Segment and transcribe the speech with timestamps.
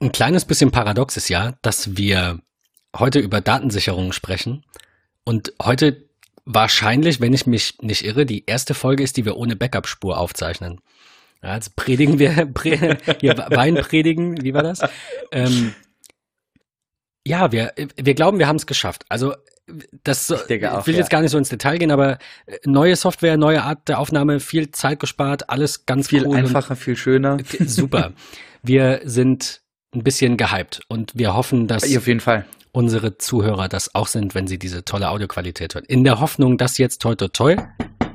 [0.00, 2.40] ein kleines bisschen paradox ist ja, dass wir
[2.96, 4.64] heute über Datensicherung sprechen
[5.24, 6.08] und heute
[6.44, 10.80] wahrscheinlich, wenn ich mich nicht irre, die erste Folge ist, die wir ohne Backup-Spur aufzeichnen.
[11.42, 14.80] Ja, jetzt predigen wir, pre, hier Wein predigen, wie war das?
[15.32, 15.74] Ähm,
[17.26, 19.04] ja, wir, wir glauben, wir haben es geschafft.
[19.08, 19.34] Also
[20.02, 23.36] das ich, ich will jetzt gar nicht so ins Detail gehen, aber äh, neue Software,
[23.36, 27.38] neue Art der Aufnahme, viel Zeit gespart, alles ganz viel cool einfacher, viel schöner.
[27.66, 28.12] Super.
[28.62, 29.59] Wir sind
[29.92, 34.34] ein bisschen gehypt und wir hoffen, dass auf jeden Fall unsere Zuhörer das auch sind,
[34.34, 35.84] wenn sie diese tolle Audioqualität hören.
[35.86, 37.56] In der Hoffnung, dass jetzt toi toi toi,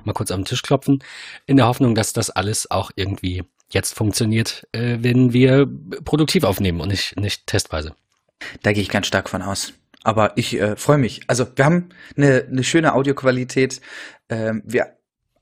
[0.03, 1.03] mal kurz am Tisch klopfen,
[1.45, 5.67] in der Hoffnung, dass das alles auch irgendwie jetzt funktioniert, äh, wenn wir
[6.05, 7.95] produktiv aufnehmen und nicht, nicht testweise.
[8.61, 9.73] Da gehe ich ganz stark von aus.
[10.03, 11.21] Aber ich äh, freue mich.
[11.27, 13.81] Also wir haben eine, eine schöne Audioqualität.
[14.29, 14.97] Ähm, wir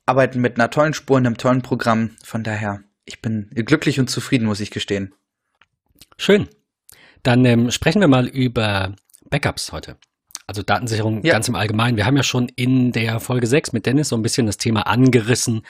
[0.06, 2.12] arbeiten mit einer tollen Spur, einem tollen Programm.
[2.24, 5.14] Von daher, ich bin glücklich und zufrieden, muss ich gestehen.
[6.18, 6.48] Schön.
[7.24, 8.94] Dann ähm, sprechen wir mal über
[9.30, 9.98] Backups heute.
[10.46, 11.34] Also Datensicherung ja.
[11.34, 11.98] ganz im Allgemeinen.
[11.98, 14.88] Wir haben ja schon in der Folge 6 mit Dennis so ein bisschen das Thema
[14.88, 15.62] angerissen.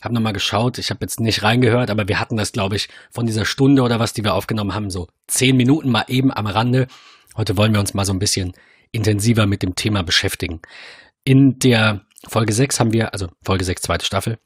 [0.00, 3.26] Hab nochmal geschaut, ich habe jetzt nicht reingehört, aber wir hatten das, glaube ich, von
[3.26, 6.86] dieser Stunde oder was, die wir aufgenommen haben, so zehn Minuten mal eben am Rande.
[7.36, 8.52] Heute wollen wir uns mal so ein bisschen
[8.92, 10.60] intensiver mit dem Thema beschäftigen.
[11.24, 14.38] In der Folge 6 haben wir, also Folge 6, zweite Staffel,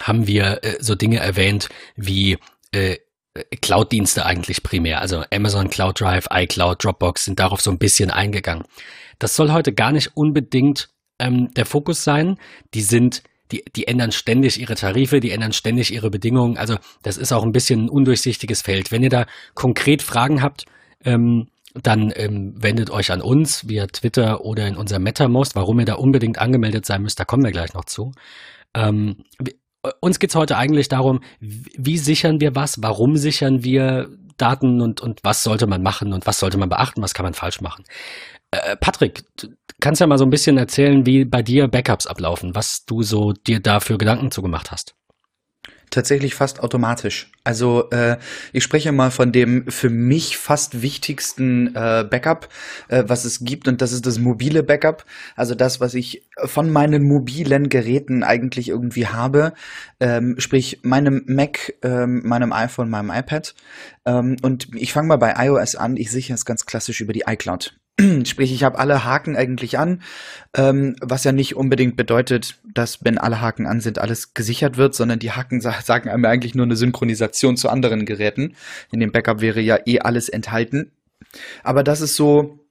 [0.00, 2.38] haben wir äh, so Dinge erwähnt wie
[2.72, 2.96] äh,
[3.60, 5.00] Cloud-Dienste eigentlich primär.
[5.00, 8.64] Also Amazon Cloud Drive, iCloud, Dropbox sind darauf so ein bisschen eingegangen.
[9.18, 12.38] Das soll heute gar nicht unbedingt ähm, der Fokus sein.
[12.74, 16.56] Die sind, die, die ändern ständig ihre Tarife, die ändern ständig ihre Bedingungen.
[16.56, 18.92] Also das ist auch ein bisschen ein undurchsichtiges Feld.
[18.92, 20.66] Wenn ihr da konkret Fragen habt,
[21.04, 21.48] ähm,
[21.82, 25.54] dann ähm, wendet euch an uns via Twitter oder in unser MetaMost.
[25.54, 28.12] Warum ihr da unbedingt angemeldet sein müsst, da kommen wir gleich noch zu.
[28.74, 29.24] Ähm,
[30.00, 35.20] uns geht's heute eigentlich darum, wie sichern wir was, warum sichern wir Daten und, und
[35.22, 37.84] was sollte man machen und was sollte man beachten, was kann man falsch machen.
[38.50, 39.48] Äh, Patrick, du
[39.80, 43.32] kannst ja mal so ein bisschen erzählen, wie bei dir Backups ablaufen, was du so
[43.32, 44.94] dir dafür Gedanken zugemacht hast
[45.90, 47.30] tatsächlich fast automatisch.
[47.44, 48.16] Also äh,
[48.52, 52.48] ich spreche mal von dem für mich fast wichtigsten äh, Backup,
[52.88, 55.04] äh, was es gibt, und das ist das mobile Backup.
[55.36, 59.52] Also das, was ich von meinen mobilen Geräten eigentlich irgendwie habe,
[60.00, 63.54] ähm, sprich meinem Mac, ähm, meinem iPhone, meinem iPad.
[64.04, 65.96] Ähm, und ich fange mal bei iOS an.
[65.96, 67.74] Ich sichere es ganz klassisch über die iCloud.
[68.24, 70.02] Sprich, ich habe alle Haken eigentlich an,
[70.54, 74.94] ähm, was ja nicht unbedingt bedeutet, dass wenn alle Haken an sind, alles gesichert wird,
[74.94, 78.54] sondern die Haken sa sagen einem eigentlich nur eine Synchronisation zu anderen Geräten.
[78.92, 80.92] In dem Backup wäre ja eh alles enthalten.
[81.62, 82.65] Aber das ist so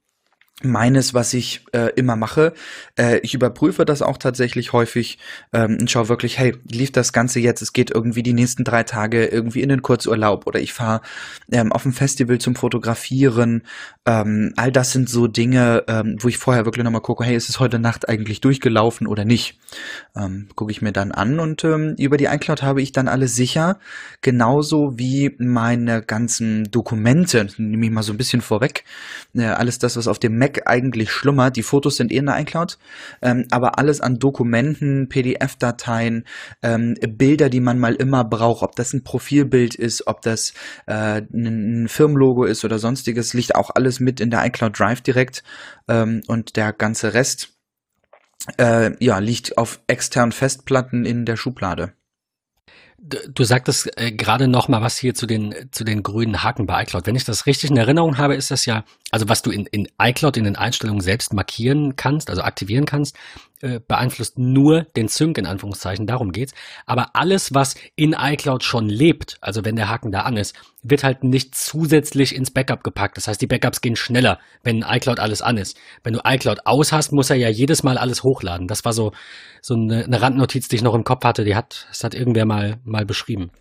[0.63, 2.53] meines, was ich äh, immer mache.
[2.97, 5.17] Äh, ich überprüfe das auch tatsächlich häufig
[5.51, 7.61] ähm, und schaue wirklich, hey, lief das Ganze jetzt?
[7.61, 11.01] Es geht irgendwie die nächsten drei Tage irgendwie in den Kurzurlaub oder ich fahre
[11.51, 13.63] ähm, auf ein Festival zum Fotografieren.
[14.05, 17.49] Ähm, all das sind so Dinge, ähm, wo ich vorher wirklich nochmal gucke, hey, ist
[17.49, 19.59] es heute Nacht eigentlich durchgelaufen oder nicht?
[20.15, 23.35] Ähm, gucke ich mir dann an und ähm, über die iCloud habe ich dann alles
[23.35, 23.77] sicher,
[24.21, 28.85] genauso wie meine ganzen Dokumente, nehme ich mal so ein bisschen vorweg,
[29.43, 31.55] alles das, was auf dem Mac eigentlich schlummert.
[31.55, 32.77] Die Fotos sind eh in der iCloud,
[33.21, 36.25] ähm, aber alles an Dokumenten, PDF-Dateien,
[36.61, 40.53] ähm, Bilder, die man mal immer braucht, ob das ein Profilbild ist, ob das
[40.85, 45.43] äh, ein Firmenlogo ist oder sonstiges, liegt auch alles mit in der iCloud Drive direkt
[45.87, 47.49] ähm, und der ganze Rest
[48.57, 51.93] äh, ja, liegt auf externen Festplatten in der Schublade.
[53.07, 56.81] Du sagtest äh, gerade noch mal was hier zu den zu den grünen Haken bei
[56.81, 57.05] iCloud.
[57.05, 59.87] Wenn ich das richtig in Erinnerung habe, ist das ja, also was du in, in
[60.01, 63.15] iCloud in den Einstellungen selbst markieren kannst, also aktivieren kannst,
[63.61, 66.53] äh, beeinflusst nur den Sync in Anführungszeichen, darum geht's.
[66.85, 71.03] Aber alles, was in iCloud schon lebt, also wenn der Haken da an ist, wird
[71.03, 73.17] halt nicht zusätzlich ins Backup gepackt.
[73.17, 75.77] Das heißt, die Backups gehen schneller, wenn iCloud alles an ist.
[76.03, 78.67] Wenn du iCloud aus hast, muss er ja jedes Mal alles hochladen.
[78.67, 79.11] Das war so,
[79.61, 82.45] so eine, eine Randnotiz, die ich noch im Kopf hatte, die hat, das hat irgendwer
[82.45, 83.51] mal, mal beschrieben.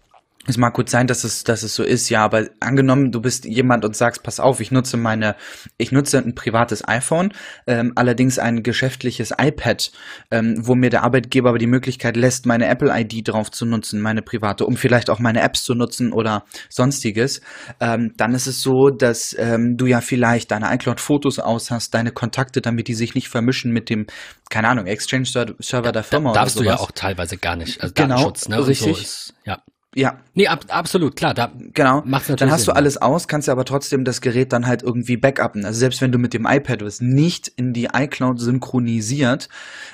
[0.47, 3.45] Es mag gut sein, dass es, dass es so ist, ja, aber angenommen, du bist
[3.47, 5.37] jemand und sagst, pass auf, ich nutze meine,
[5.79, 7.33] ich nutze ein privates iPhone,
[7.67, 9.91] ähm, allerdings ein geschäftliches iPad,
[10.31, 14.23] ähm, wo mir der Arbeitgeber aber die Möglichkeit lässt, meine Apple-ID drauf zu nutzen, meine
[14.23, 17.41] private, um vielleicht auch meine Apps zu nutzen oder sonstiges,
[17.81, 22.13] ähm, dann ist es so, dass ähm, du ja vielleicht deine iCloud-Fotos aus hast, deine
[22.13, 24.07] Kontakte, damit die sich nicht vermischen mit dem,
[24.51, 26.77] keine Ahnung, Exchange-Server der Firma da, darfst oder sowas.
[26.77, 27.81] du ja auch teilweise gar nicht.
[27.81, 28.67] Also genau, Datenschutz, ne?
[28.67, 28.97] Richtig.
[28.97, 29.63] So ist, ja.
[29.95, 30.19] Ja.
[30.35, 31.35] Nee, ab, absolut, klar.
[31.35, 32.03] Da genau.
[32.05, 34.67] Macht's natürlich dann hast Sinn, du alles aus, kannst du aber trotzdem das Gerät dann
[34.67, 35.65] halt irgendwie backuppen.
[35.65, 39.49] Also selbst wenn du mit dem iPad bist, nicht in die iCloud synchronisiert,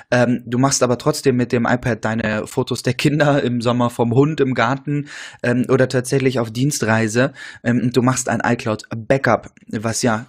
[0.09, 4.13] ähm, du machst aber trotzdem mit dem iPad deine Fotos der Kinder im Sommer vom
[4.13, 5.07] Hund im Garten
[5.43, 7.33] ähm, oder tatsächlich auf Dienstreise.
[7.63, 10.25] Ähm, du machst ein iCloud Backup, was ja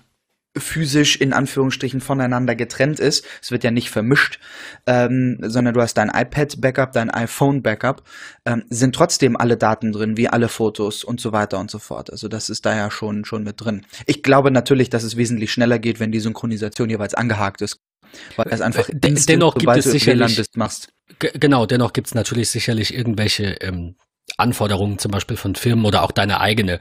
[0.57, 3.25] physisch in Anführungsstrichen voneinander getrennt ist.
[3.41, 4.39] Es wird ja nicht vermischt,
[4.87, 8.03] ähm, sondern du hast dein iPad-Backup, dein iPhone-Backup,
[8.45, 12.11] ähm, sind trotzdem alle Daten drin, wie alle Fotos und so weiter und so fort.
[12.11, 13.87] Also das ist da ja schon, schon mit drin.
[14.07, 17.81] Ich glaube natürlich, dass es wesentlich schneller geht, wenn die Synchronisation jeweils angehakt ist.
[18.37, 20.93] Weil es einfach instant, dennoch gibt es sicherlich, machst.
[21.19, 23.97] Genau, dennoch gibt es natürlich sicherlich irgendwelche ähm,
[24.39, 26.81] Anforderungen zum Beispiel von Firmen oder auch deine eigene,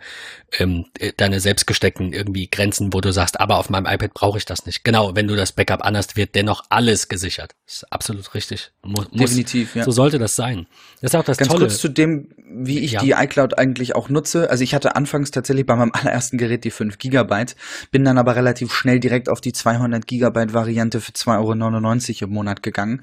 [0.58, 4.46] ähm, äh, deine selbstgesteckten irgendwie Grenzen, wo du sagst, aber auf meinem iPad brauche ich
[4.46, 4.84] das nicht.
[4.84, 7.56] Genau, wenn du das Backup anhast, wird dennoch alles gesichert.
[7.66, 8.72] Das ist absolut richtig.
[8.84, 9.84] Muss, Definitiv, ja.
[9.84, 10.68] So sollte das sein.
[11.02, 11.66] Das ist auch das Ganz Tolle.
[11.66, 13.02] kurz zu dem, wie ich ja.
[13.02, 14.50] die iCloud eigentlich auch nutze.
[14.50, 17.56] Also ich hatte anfangs tatsächlich bei meinem allerersten Gerät die 5 Gigabyte,
[17.92, 22.34] bin dann aber relativ schnell direkt auf die 200 Gigabyte Variante für 2,99 Euro im
[22.34, 23.02] Monat gegangen.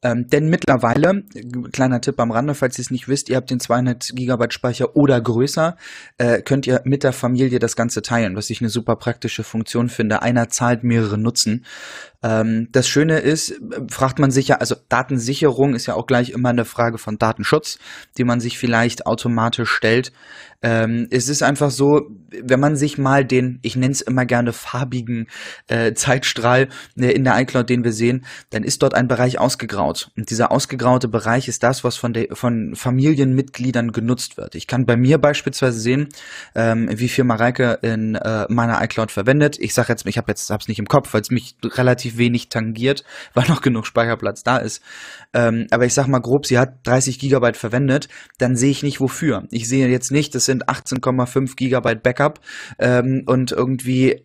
[0.00, 1.24] Ähm, denn mittlerweile,
[1.72, 4.94] kleiner Tipp am Rande, falls ihr es nicht wisst, ihr habt den 200 Gigabyte Speicher
[4.94, 5.76] oder größer,
[6.18, 9.88] äh, könnt ihr mit der Familie das Ganze teilen, was ich eine super praktische Funktion
[9.88, 10.22] finde.
[10.22, 11.64] Einer zahlt mehrere Nutzen.
[12.22, 13.60] Ähm, das Schöne ist,
[13.90, 17.78] fragt man sich ja, also Datensicherung ist ja auch gleich immer eine Frage von Datenschutz,
[18.18, 20.12] die man sich vielleicht automatisch stellt.
[20.60, 24.52] Ähm, es ist einfach so, wenn man sich mal den, ich nenne es immer gerne
[24.52, 25.28] farbigen
[25.68, 26.68] äh, Zeitstrahl
[26.98, 30.10] äh, in der iCloud, den wir sehen, dann ist dort ein Bereich ausgegraut.
[30.16, 34.56] Und dieser ausgegraute Bereich ist das, was von, der, von Familienmitgliedern genutzt wird.
[34.56, 36.08] Ich kann bei mir beispielsweise sehen,
[36.56, 39.58] ähm, wie viel Mareike in äh, meiner iCloud verwendet.
[39.60, 42.48] Ich sage jetzt, ich habe jetzt hab's nicht im Kopf, weil es mich relativ wenig
[42.48, 44.82] tangiert, weil noch genug Speicherplatz da ist.
[45.32, 48.08] Ähm, aber ich sag mal grob, sie hat 30 Gigabyte verwendet,
[48.38, 49.46] dann sehe ich nicht wofür.
[49.50, 52.40] Ich sehe jetzt nicht, dass sind 18,5 Gigabyte Backup
[52.78, 54.24] ähm, und irgendwie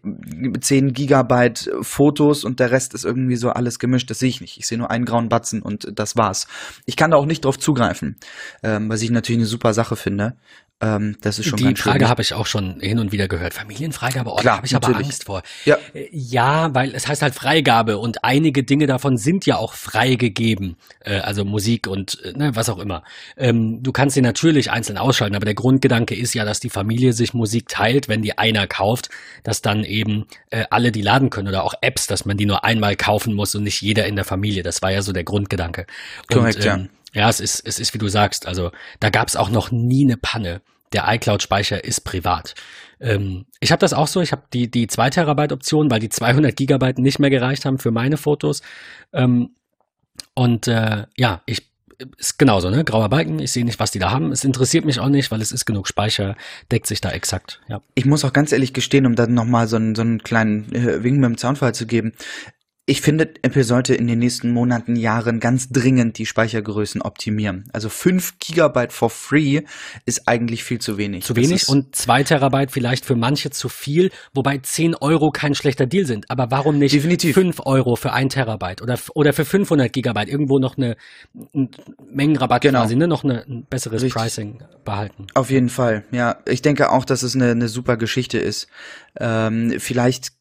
[0.59, 4.09] 10 Gigabyte Fotos und der Rest ist irgendwie so alles gemischt.
[4.09, 4.57] Das sehe ich nicht.
[4.57, 6.47] Ich sehe nur einen grauen Batzen und das war's.
[6.85, 8.15] Ich kann da auch nicht drauf zugreifen,
[8.63, 10.35] ähm, was ich natürlich eine super Sache finde.
[10.81, 13.53] Ähm, das ist schon Die Frage habe ich auch schon hin und wieder gehört.
[13.53, 14.97] Familienfreigabe, oh, da habe ich natürlich.
[14.97, 15.41] aber Angst vor.
[15.65, 15.77] Ja.
[15.93, 20.75] Äh, ja, weil es heißt halt Freigabe und einige Dinge davon sind ja auch freigegeben.
[20.99, 23.03] Äh, also Musik und äh, ne, was auch immer.
[23.37, 27.13] Ähm, du kannst sie natürlich einzeln ausschalten, aber der Grundgedanke ist ja, dass die Familie
[27.13, 29.09] sich Musik teilt, wenn die einer kauft,
[29.43, 32.65] dass dann eben äh, alle die laden können oder auch Apps, dass man die nur
[32.65, 34.63] einmal kaufen muss und nicht jeder in der Familie.
[34.63, 35.85] Das war ja so der Grundgedanke.
[36.27, 36.89] Korrekt, ähm, ja.
[37.13, 40.05] Ja, es ist, es ist, wie du sagst, also da gab es auch noch nie
[40.05, 40.61] eine Panne
[40.93, 42.55] der iCloud-Speicher ist privat.
[42.99, 46.09] Ähm, ich habe das auch so, ich habe die, die 2 Terabyte Option, weil die
[46.09, 48.61] 200 Gigabyte nicht mehr gereicht haben für meine Fotos.
[49.11, 49.55] Ähm,
[50.35, 51.73] und äh, ja, ich
[52.17, 52.83] ist genauso, ne?
[52.83, 54.31] Grauer Balken, ich sehe nicht, was die da haben.
[54.31, 56.35] Es interessiert mich auch nicht, weil es ist genug Speicher,
[56.71, 57.81] deckt sich da exakt, ja.
[57.95, 61.03] Ich muss auch ganz ehrlich gestehen, um dann nochmal so einen, so einen kleinen äh,
[61.03, 62.13] Wink mit dem Zaunfall zu geben
[62.85, 67.69] ich finde, Apple sollte in den nächsten Monaten, Jahren ganz dringend die Speichergrößen optimieren.
[67.71, 69.61] Also 5 Gigabyte for free
[70.05, 71.23] ist eigentlich viel zu wenig.
[71.23, 75.85] Zu wenig und 2 Terabyte vielleicht für manche zu viel, wobei 10 Euro kein schlechter
[75.85, 76.29] Deal sind.
[76.29, 77.35] Aber warum nicht Definitiv.
[77.35, 80.97] 5 Euro für 1 Terabyte oder, oder für 500 Gigabyte irgendwo noch eine,
[81.53, 81.69] eine
[82.11, 82.81] Mengenrabatt genau.
[82.81, 83.07] quasi, ne?
[83.07, 84.21] noch eine, ein besseres Richtig.
[84.21, 85.27] Pricing behalten.
[85.35, 86.35] Auf jeden Fall, ja.
[86.45, 88.67] Ich denke auch, dass es eine, eine super Geschichte ist.
[89.17, 90.33] Ähm, vielleicht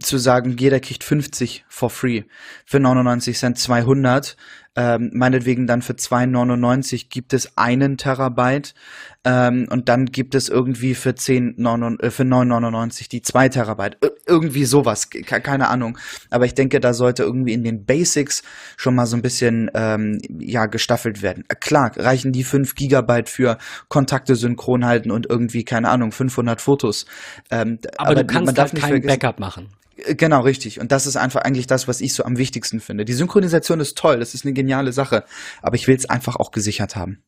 [0.00, 2.24] zu sagen, jeder kriegt 50 for free.
[2.64, 4.36] Für 99 Cent 200.
[4.76, 8.74] Ähm, meinetwegen dann für 2,99 gibt es einen Terabyte.
[9.24, 13.96] Ähm, und dann gibt es irgendwie für 10, 9, äh, für 9,99 die 2 Terabyte.
[14.00, 15.10] Ir irgendwie sowas.
[15.10, 15.98] Keine Ahnung.
[16.30, 18.44] Aber ich denke, da sollte irgendwie in den Basics
[18.76, 21.44] schon mal so ein bisschen, ähm, ja, gestaffelt werden.
[21.48, 26.60] Äh, klar, reichen die 5 Gigabyte für Kontakte synchron halten und irgendwie, keine Ahnung, 500
[26.60, 27.04] Fotos.
[27.50, 29.70] Ähm, aber, aber, du kannst halt kein Backup machen.
[30.04, 30.80] Äh, genau, richtig.
[30.80, 33.04] Und das ist einfach eigentlich das, was ich so am wichtigsten finde.
[33.04, 35.24] Die Synchronisation ist toll, das ist eine geniale Sache,
[35.62, 37.22] aber ich will es einfach auch gesichert haben.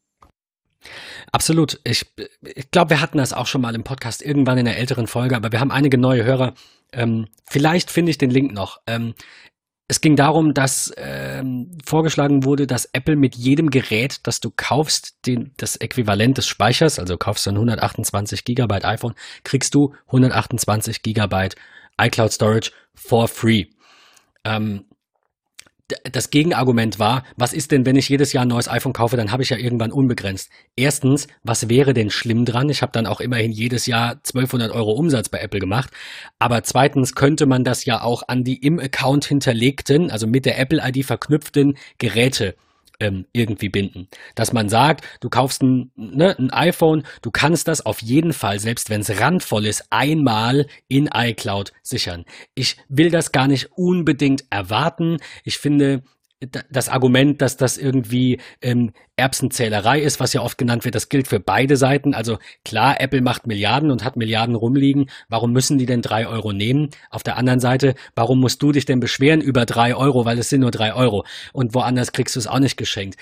[1.30, 1.78] Absolut.
[1.84, 2.06] Ich,
[2.42, 5.36] ich glaube, wir hatten das auch schon mal im Podcast irgendwann in der älteren Folge,
[5.36, 6.54] aber wir haben einige neue Hörer.
[6.92, 8.80] Ähm, vielleicht finde ich den Link noch.
[8.86, 9.14] Ähm,
[9.88, 15.26] es ging darum, dass ähm, vorgeschlagen wurde, dass Apple mit jedem Gerät, das du kaufst,
[15.26, 21.02] den, das Äquivalent des Speichers, also kaufst du ein 128 Gigabyte iPhone, kriegst du 128
[21.02, 21.56] Gigabyte
[22.00, 23.66] iCloud Storage for free.
[24.44, 24.84] Ähm,
[26.10, 29.32] das Gegenargument war, was ist denn, wenn ich jedes Jahr ein neues iPhone kaufe, dann
[29.32, 30.50] habe ich ja irgendwann unbegrenzt.
[30.76, 32.68] Erstens, was wäre denn schlimm dran?
[32.68, 35.90] Ich habe dann auch immerhin jedes Jahr 1200 Euro Umsatz bei Apple gemacht.
[36.38, 40.58] Aber zweitens könnte man das ja auch an die im Account hinterlegten, also mit der
[40.58, 42.54] Apple ID verknüpften Geräte
[43.00, 44.08] ähm, irgendwie binden.
[44.34, 48.60] Dass man sagt, du kaufst ein, ne, ein iPhone, du kannst das auf jeden Fall,
[48.60, 52.24] selbst wenn es randvoll ist, einmal in iCloud sichern.
[52.54, 55.18] Ich will das gar nicht unbedingt erwarten.
[55.44, 56.02] Ich finde,
[56.70, 61.28] das Argument, dass das irgendwie ähm, Erbsenzählerei ist, was ja oft genannt wird, das gilt
[61.28, 62.14] für beide Seiten.
[62.14, 65.10] Also klar, Apple macht Milliarden und hat Milliarden rumliegen.
[65.28, 66.88] Warum müssen die denn drei Euro nehmen?
[67.10, 70.48] Auf der anderen Seite, warum musst du dich denn beschweren über drei Euro, weil es
[70.48, 73.18] sind nur drei Euro und woanders kriegst du es auch nicht geschenkt?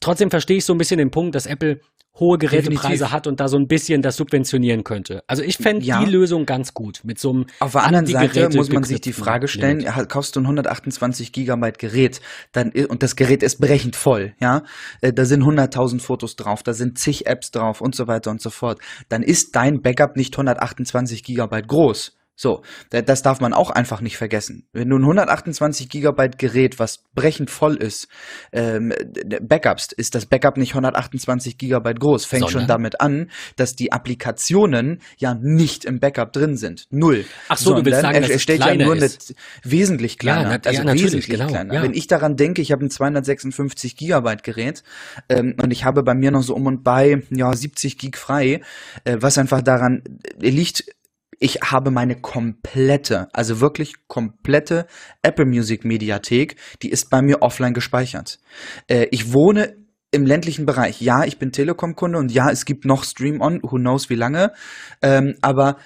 [0.00, 1.80] Trotzdem verstehe ich so ein bisschen den Punkt, dass Apple
[2.18, 3.12] hohe Gerätepreise Definitiv.
[3.12, 5.24] hat und da so ein bisschen das subventionieren könnte.
[5.26, 6.02] Also ich fände ja.
[6.04, 9.12] die Lösung ganz gut mit so einem Auf der anderen Seite muss man sich die
[9.12, 10.08] Frage stellen, Limit.
[10.08, 12.20] kaufst du ein 128 Gigabyte Gerät
[12.52, 14.62] dann, und das Gerät ist brechend voll, ja,
[15.00, 18.40] äh, da sind 100.000 Fotos drauf, da sind zig Apps drauf und so weiter und
[18.40, 18.78] so fort,
[19.08, 24.16] dann ist dein Backup nicht 128 Gigabyte groß so, das darf man auch einfach nicht
[24.16, 24.66] vergessen.
[24.72, 28.08] Wenn du ein 128 Gigabyte Gerät, was brechend voll ist,
[28.52, 28.92] ähm,
[29.40, 32.24] backupst, ist das Backup nicht 128 Gigabyte groß.
[32.24, 32.62] Fängt Sondern?
[32.62, 36.88] schon damit an, dass die Applikationen ja nicht im Backup drin sind.
[36.90, 37.24] Null.
[37.48, 39.10] Ach so, Sondern du willst sagen, er, er stellt ja nur eine
[39.62, 41.74] wesentlich kleiner, ja, na, also ja, wesentlich genau, kleiner.
[41.74, 41.82] Ja.
[41.84, 44.82] Wenn ich daran denke, ich habe ein 256 Gigabyte Gerät
[45.28, 48.60] ähm, und ich habe bei mir noch so um und bei ja 70 Gig frei,
[49.04, 50.02] äh, was einfach daran
[50.38, 50.93] liegt
[51.38, 54.86] ich habe meine komplette, also wirklich komplette
[55.22, 58.38] Apple Music Mediathek, die ist bei mir offline gespeichert.
[58.88, 59.76] Äh, ich wohne
[60.10, 61.00] im ländlichen Bereich.
[61.00, 64.52] Ja, ich bin Telekom-Kunde und ja, es gibt noch Stream On, who knows wie lange.
[65.02, 65.78] Ähm, aber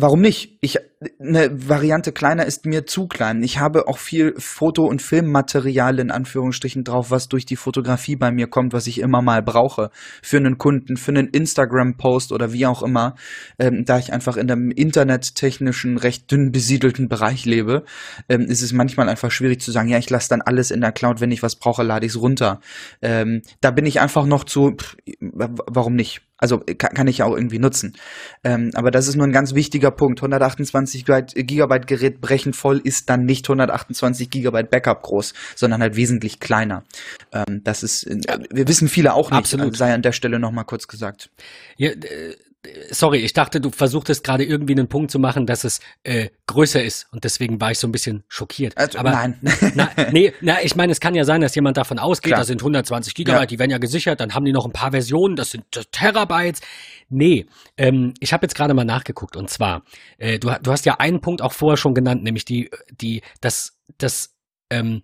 [0.00, 0.56] Warum nicht?
[0.62, 0.78] Ich,
[1.18, 3.42] eine Variante kleiner ist mir zu klein.
[3.42, 8.30] Ich habe auch viel Foto- und Filmmaterial in Anführungsstrichen drauf, was durch die Fotografie bei
[8.30, 9.90] mir kommt, was ich immer mal brauche.
[10.22, 13.14] Für einen Kunden, für einen Instagram-Post oder wie auch immer.
[13.58, 17.84] Ähm, da ich einfach in einem internettechnischen, recht dünn besiedelten Bereich lebe,
[18.28, 20.92] ähm, ist es manchmal einfach schwierig zu sagen, ja, ich lasse dann alles in der
[20.92, 22.60] Cloud, wenn ich was brauche, lade ich es runter.
[23.00, 26.20] Ähm, da bin ich einfach noch zu, pff, warum nicht?
[26.40, 27.96] Also kann, kann ich ja auch irgendwie nutzen.
[28.44, 30.20] Ähm, aber das ist nur ein ganz wichtiger Punkt.
[30.20, 36.40] 128 Gigabyte Gerät brechend voll ist dann nicht 128 Gigabyte Backup groß, sondern halt wesentlich
[36.40, 36.84] kleiner.
[37.32, 39.76] Ähm, das ist, äh, wir wissen viele auch nicht, Absolut.
[39.76, 41.30] sei an der Stelle nochmal kurz gesagt.
[41.76, 42.36] Ja, äh,
[42.90, 46.82] sorry, ich dachte, du versuchtest gerade irgendwie einen Punkt zu machen, dass es äh, größer
[46.82, 48.76] ist und deswegen war ich so ein bisschen schockiert.
[48.76, 49.38] Also, Aber nein.
[49.74, 52.40] na, nee, na, ich meine, es kann ja sein, dass jemand davon ausgeht, Klar.
[52.40, 53.46] das sind 120 Gigabyte, ja.
[53.46, 56.60] die werden ja gesichert, dann haben die noch ein paar Versionen, das sind Terabytes.
[57.08, 59.82] Nee, ähm, ich habe jetzt gerade mal nachgeguckt und zwar,
[60.18, 63.78] äh, du, du hast ja einen Punkt auch vorher schon genannt, nämlich die, die, das,
[63.96, 64.34] das
[64.68, 65.02] ähm,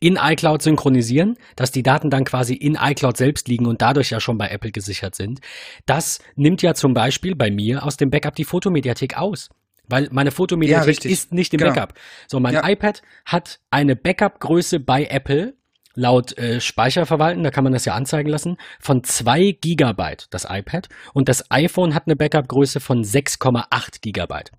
[0.00, 4.20] in iCloud synchronisieren, dass die Daten dann quasi in iCloud selbst liegen und dadurch ja
[4.20, 5.40] schon bei Apple gesichert sind.
[5.86, 9.48] Das nimmt ja zum Beispiel bei mir aus dem Backup die Fotomediathek aus.
[9.88, 11.72] Weil meine Fotomediathek ja, ist nicht im genau.
[11.72, 11.94] Backup.
[12.26, 12.68] So, mein ja.
[12.68, 15.54] iPad hat eine Backup-Größe bei Apple,
[15.94, 20.88] laut äh, Speicherverwalten, da kann man das ja anzeigen lassen, von zwei Gigabyte, das iPad.
[21.14, 24.52] Und das iPhone hat eine Backup-Größe von 6,8 Gigabyte.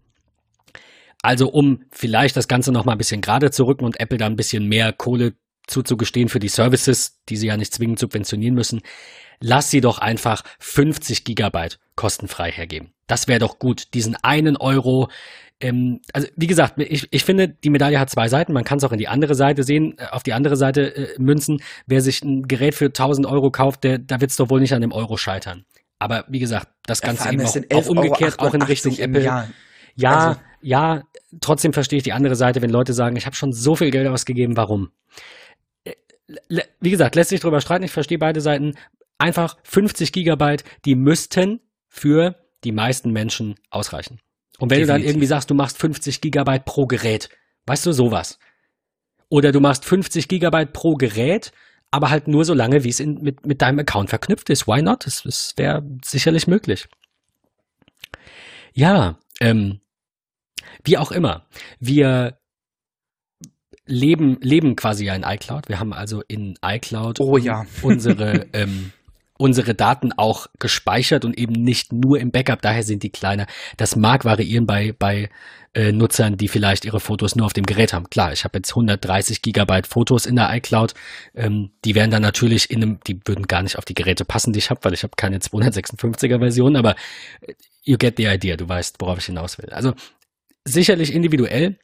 [1.22, 4.26] Also um vielleicht das Ganze noch mal ein bisschen gerade zu rücken und Apple da
[4.26, 5.34] ein bisschen mehr Kohle
[5.68, 8.82] zuzugestehen für die Services, die sie ja nicht zwingend subventionieren müssen,
[9.40, 12.94] lass sie doch einfach 50 Gigabyte kostenfrei hergeben.
[13.08, 13.94] Das wäre doch gut.
[13.94, 15.10] Diesen einen Euro.
[15.60, 18.54] Ähm, also wie gesagt, ich, ich finde, die Medaille hat zwei Seiten.
[18.54, 21.20] Man kann es auch in die andere Seite sehen, äh, auf die andere Seite äh,
[21.20, 21.62] münzen.
[21.86, 24.74] Wer sich ein Gerät für 1000 Euro kauft, der, da wird es doch wohl nicht
[24.74, 25.66] an dem Euro scheitern.
[25.98, 29.48] Aber wie gesagt, das Ganze ja, eben auch, auch umgekehrt, auch in Richtung Apple.
[29.96, 31.04] Ja, also, ja,
[31.42, 34.08] trotzdem verstehe ich die andere Seite, wenn Leute sagen, ich habe schon so viel Geld
[34.08, 34.92] ausgegeben, warum?
[35.84, 35.94] Äh,
[36.80, 38.76] wie gesagt, lässt sich darüber streiten, ich verstehe beide Seiten.
[39.18, 44.20] Einfach 50 Gigabyte, die müssten für die meisten Menschen ausreichen.
[44.60, 44.88] Und wenn Definitiv.
[44.88, 47.30] du dann irgendwie sagst, du machst 50 Gigabyte pro Gerät,
[47.66, 48.40] weißt du sowas?
[49.30, 51.52] Oder du machst 50 Gigabyte pro Gerät,
[51.92, 54.68] aber halt nur so lange, wie es in, mit, mit deinem Account verknüpft ist.
[54.68, 55.06] Why not?
[55.06, 56.88] Das, das wäre sicherlich möglich.
[58.74, 59.80] Ja, ähm,
[60.84, 61.46] wie auch immer.
[61.80, 62.40] Wir
[63.86, 65.68] leben, leben quasi ja in iCloud.
[65.68, 67.66] Wir haben also in iCloud oh, ja.
[67.82, 68.92] unsere, ähm,
[69.38, 72.62] unsere Daten auch gespeichert und eben nicht nur im Backup.
[72.62, 73.48] Daher sind die kleiner.
[73.78, 75.30] Das mag variieren bei, bei
[75.74, 78.10] äh, Nutzern, die vielleicht ihre Fotos nur auf dem Gerät haben.
[78.10, 80.94] Klar, ich habe jetzt 130 Gigabyte Fotos in der iCloud.
[81.36, 84.54] Ähm, die wären dann natürlich in einem, die würden gar nicht auf die Geräte passen,
[84.54, 86.96] die ich habe, weil ich habe keine 256er Version, aber
[87.42, 89.70] äh, you get the idea, du weißt, worauf ich hinaus will.
[89.70, 89.94] Also
[90.66, 91.78] sicherlich individuell.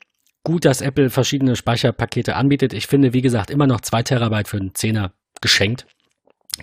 [0.44, 2.74] Gut, dass Apple verschiedene Speicherpakete anbietet.
[2.74, 5.88] Ich finde, wie gesagt, immer noch zwei Terabyte für einen Zehner geschenkt.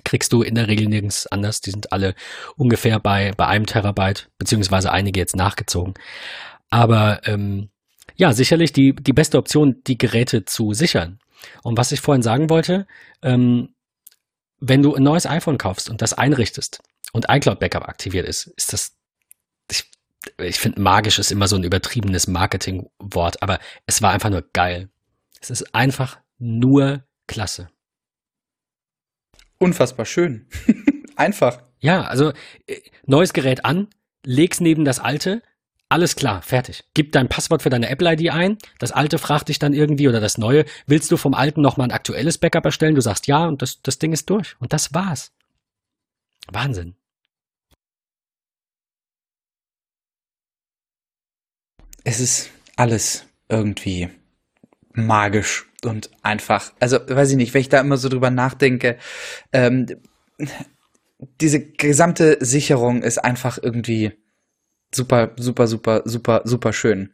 [0.05, 1.61] Kriegst du in der Regel nirgends anders.
[1.61, 2.15] Die sind alle
[2.57, 5.95] ungefähr bei, bei einem Terabyte, beziehungsweise einige jetzt nachgezogen.
[6.71, 7.71] Aber ähm,
[8.17, 11.19] Ja, sicherlich die, die beste Option, die Geräte zu sichern.
[11.63, 12.87] Und was ich vorhin sagen wollte,
[13.23, 13.75] ähm,
[14.61, 16.81] wenn du ein neues iPhone kaufst und das einrichtest
[17.13, 18.97] und iCloud Backup aktiviert ist, ist das,
[19.71, 19.91] ich,
[20.39, 24.89] ich finde, magisch ist immer so ein übertriebenes Marketingwort, aber es war einfach nur geil.
[25.41, 27.69] Es ist einfach nur klasse.
[29.59, 30.47] Unfassbar schön.
[31.17, 31.63] einfach.
[31.81, 32.33] Ja, also
[32.67, 33.89] äh, neues Gerät an,
[34.25, 35.43] leg's neben das alte,
[35.93, 36.85] alles klar, fertig.
[36.95, 38.57] Gib dein Passwort für deine Apple-ID ein.
[38.79, 40.65] Das alte fragt dich dann irgendwie oder das neue.
[40.87, 42.95] Willst du vom alten nochmal ein aktuelles Backup erstellen?
[42.95, 44.57] Du sagst ja und das, das Ding ist durch.
[44.59, 45.33] Und das war's.
[46.51, 46.95] Wahnsinn.
[52.05, 54.09] Es ist alles irgendwie
[54.93, 56.73] magisch und einfach.
[56.81, 58.99] Also, weiß ich nicht, wenn ich da immer so drüber nachdenke,
[59.53, 59.87] ähm,
[61.41, 64.13] diese gesamte Sicherung ist einfach irgendwie
[64.95, 67.13] super, super, super, super, super schön.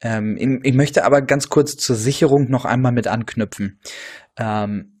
[0.00, 3.80] Ähm, ich, möchte aber ganz kurz zur Sicherung noch einmal mit anknüpfen.
[4.36, 5.00] Ähm,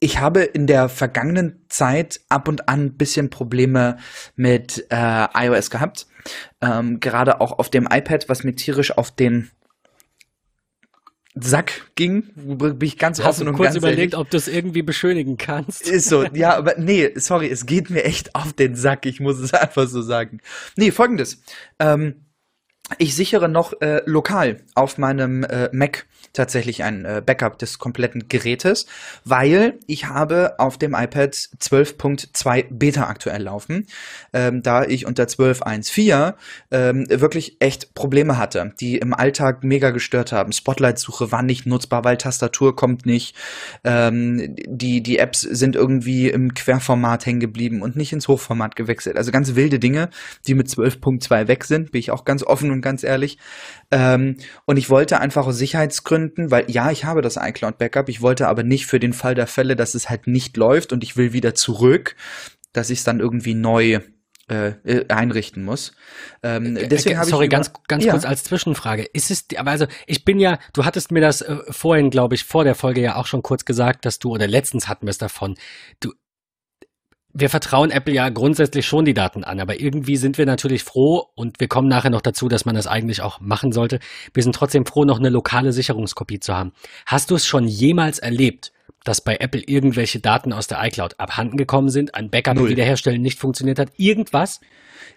[0.00, 3.98] ich habe in der vergangenen Zeit ab und an ein bisschen Probleme
[4.34, 6.06] mit äh, iOS gehabt.
[6.60, 9.50] Ähm, gerade auch auf dem iPad, was mir tierisch auf den
[11.34, 14.16] Sack ging, bin ich ganz Hast offen du und kurz ganz überlegt, ehrlich.
[14.16, 15.88] ob du es irgendwie beschönigen kannst?
[15.88, 19.38] Ist so, ja, aber nee, sorry, es geht mir echt auf den Sack, ich muss
[19.38, 20.40] es einfach so sagen.
[20.76, 21.42] Nee, folgendes.
[21.78, 22.16] Ähm,
[22.98, 28.28] ich sichere noch äh, lokal auf meinem äh, Mac tatsächlich ein äh, Backup des kompletten
[28.28, 28.86] Gerätes,
[29.24, 33.86] weil ich habe auf dem iPad 12.2 Beta aktuell laufen,
[34.32, 36.34] ähm, da ich unter 12.1.4
[36.70, 40.52] ähm, wirklich echt Probleme hatte, die im Alltag mega gestört haben.
[40.52, 43.34] Spotlight-Suche war nicht nutzbar, weil Tastatur kommt nicht.
[43.82, 49.16] Ähm, die, die Apps sind irgendwie im Querformat hängen geblieben und nicht ins Hochformat gewechselt.
[49.16, 50.10] Also ganz wilde Dinge,
[50.46, 53.38] die mit 12.2 weg sind, bin ich auch ganz offen und ganz ehrlich.
[53.90, 58.20] Ähm, und ich wollte einfach aus Sicherheitsgründen, weil ja, ich habe das iCloud Backup, ich
[58.20, 61.16] wollte aber nicht für den Fall der Fälle, dass es halt nicht läuft und ich
[61.16, 62.16] will wieder zurück,
[62.72, 64.00] dass ich es dann irgendwie neu
[64.48, 65.92] äh, äh einrichten muss.
[66.42, 68.12] Ähm, äh, deswegen habe Sorry, ich ganz, ganz ja.
[68.12, 69.04] kurz als Zwischenfrage.
[69.12, 72.44] Ist es, aber also ich bin ja, du hattest mir das äh, vorhin, glaube ich,
[72.44, 75.18] vor der Folge ja auch schon kurz gesagt, dass du, oder letztens hatten wir es
[75.18, 75.56] davon,
[76.00, 76.12] du,
[77.32, 81.26] wir vertrauen Apple ja grundsätzlich schon die Daten an, aber irgendwie sind wir natürlich froh
[81.34, 84.00] und wir kommen nachher noch dazu, dass man das eigentlich auch machen sollte.
[84.34, 86.72] Wir sind trotzdem froh, noch eine lokale Sicherungskopie zu haben.
[87.06, 88.72] Hast du es schon jemals erlebt,
[89.04, 92.70] dass bei Apple irgendwelche Daten aus der iCloud abhanden gekommen sind, ein Backup Null.
[92.70, 93.90] wiederherstellen nicht funktioniert hat?
[93.96, 94.60] Irgendwas?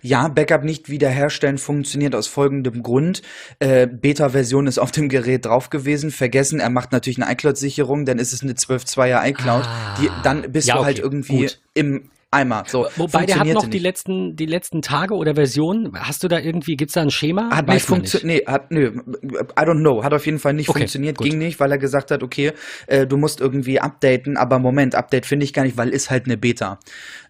[0.01, 3.21] Ja, Backup nicht wiederherstellen funktioniert aus folgendem Grund.
[3.59, 8.19] Äh, Beta-Version ist auf dem Gerät drauf gewesen, vergessen, er macht natürlich eine iCloud-Sicherung, dann
[8.19, 9.63] ist es eine 12.2er iCloud.
[9.65, 11.61] Ah, die, dann bist ja, du halt irgendwie gut.
[11.73, 12.63] im Eimer.
[12.67, 15.91] So, Wobei der hat noch die letzten, die letzten Tage oder Versionen.
[15.97, 17.49] Hast du da irgendwie, gibt's da ein Schema?
[17.51, 18.47] Hat Weiß nicht funktioniert.
[18.47, 18.91] Nee, hat, nö,
[19.23, 20.03] I don't know.
[20.03, 21.17] Hat auf jeden Fall nicht okay, funktioniert.
[21.17, 21.29] Gut.
[21.29, 22.53] Ging nicht, weil er gesagt hat, okay,
[22.87, 26.25] äh, du musst irgendwie updaten, aber Moment, Update finde ich gar nicht, weil ist halt
[26.25, 26.79] eine Beta.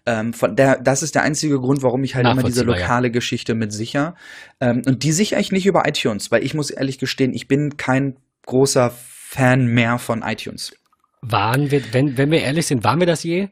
[0.06, 3.12] Ähm, von der, das ist der einzige Grund, warum ich halt immer diese lokale ja.
[3.12, 4.14] Geschichte mit sicher.
[4.60, 7.76] Ähm, und die sichere ich nicht über iTunes, weil ich muss ehrlich gestehen, ich bin
[7.76, 10.72] kein großer Fan mehr von iTunes.
[11.22, 13.48] Waren wir, wenn, wenn wir ehrlich sind, waren wir das je?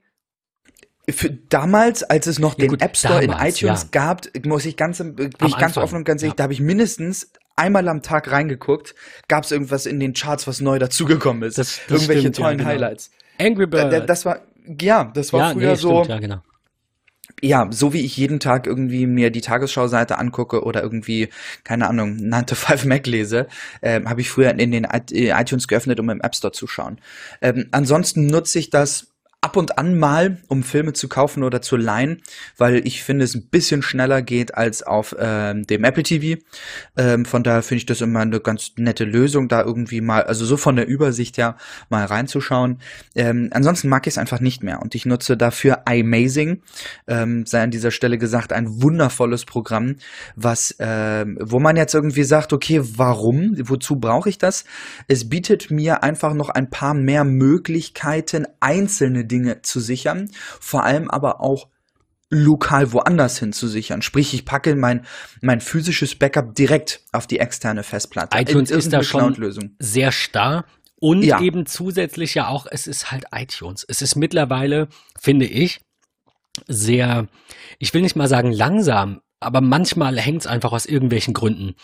[1.12, 3.88] Für damals, als es noch ja, den gut, App Store damals, in iTunes ja.
[3.90, 6.36] gab, muss ich ganz, bin ich ganz offen und ganz ehrlich, ja.
[6.36, 8.94] da habe ich mindestens einmal am Tag reingeguckt,
[9.28, 11.58] gab es irgendwas in den Charts, was neu dazugekommen ist.
[11.58, 12.70] Das, das Irgendwelche stimmt, tollen genau.
[12.70, 13.10] Highlights.
[13.38, 14.08] Angry Bird.
[14.08, 14.40] Das war,
[14.80, 16.04] ja, das war früher nee, so.
[16.04, 16.42] Stimmt, ja, genau
[17.40, 21.28] ja, so wie ich jeden Tag irgendwie mir die Tagesschau-Seite angucke oder irgendwie,
[21.64, 23.48] keine Ahnung, 9 to 5 Mac lese,
[23.80, 27.00] äh, habe ich früher in den iTunes geöffnet, um im App Store zu schauen.
[27.40, 29.08] Ähm, ansonsten nutze ich das
[29.42, 32.22] ab und an mal, um Filme zu kaufen oder zu leihen,
[32.56, 36.40] weil ich finde, es ein bisschen schneller geht als auf ähm, dem Apple TV.
[36.96, 40.44] Ähm, von daher finde ich das immer eine ganz nette Lösung, da irgendwie mal, also
[40.44, 41.56] so von der Übersicht ja
[41.90, 42.78] mal reinzuschauen.
[43.16, 46.62] Ähm, ansonsten mag ich es einfach nicht mehr und ich nutze dafür iMazing,
[47.08, 49.96] ähm, sei an dieser Stelle gesagt, ein wundervolles Programm,
[50.36, 54.64] was, ähm, wo man jetzt irgendwie sagt, okay, warum, wozu brauche ich das?
[55.08, 61.10] Es bietet mir einfach noch ein paar mehr Möglichkeiten, einzelne Dinge zu sichern, vor allem
[61.10, 61.68] aber auch
[62.30, 64.00] lokal woanders hin zu sichern.
[64.02, 65.04] Sprich, ich packe mein,
[65.42, 68.38] mein physisches Backup direkt auf die externe Festplatte.
[68.38, 70.64] iTunes ist da schon sehr starr.
[70.98, 71.40] Und ja.
[71.40, 73.84] eben zusätzlich ja auch, es ist halt iTunes.
[73.86, 74.88] Es ist mittlerweile,
[75.20, 75.80] finde ich,
[76.68, 77.26] sehr,
[77.80, 81.74] ich will nicht mal sagen langsam, aber manchmal hängt es einfach aus irgendwelchen Gründen.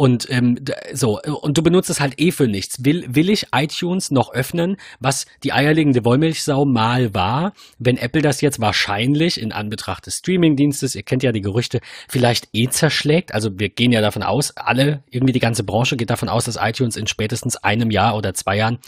[0.00, 0.60] Und ähm,
[0.92, 2.84] so, und du benutzt es halt eh für nichts.
[2.84, 8.40] Will, will ich iTunes noch öffnen, was die eierlegende Wollmilchsau mal war, wenn Apple das
[8.40, 13.34] jetzt wahrscheinlich in Anbetracht des Streamingdienstes, ihr kennt ja die Gerüchte, vielleicht eh zerschlägt.
[13.34, 16.58] Also wir gehen ja davon aus, alle, irgendwie die ganze Branche geht davon aus, dass
[16.60, 18.78] iTunes in spätestens einem Jahr oder zwei Jahren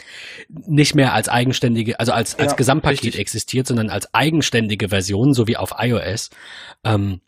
[0.49, 3.21] nicht mehr als eigenständige, also als, als ja, Gesamtpaket richtig.
[3.21, 6.31] existiert, sondern als eigenständige Version, so wie auf iOS.
[6.85, 7.21] Ähm,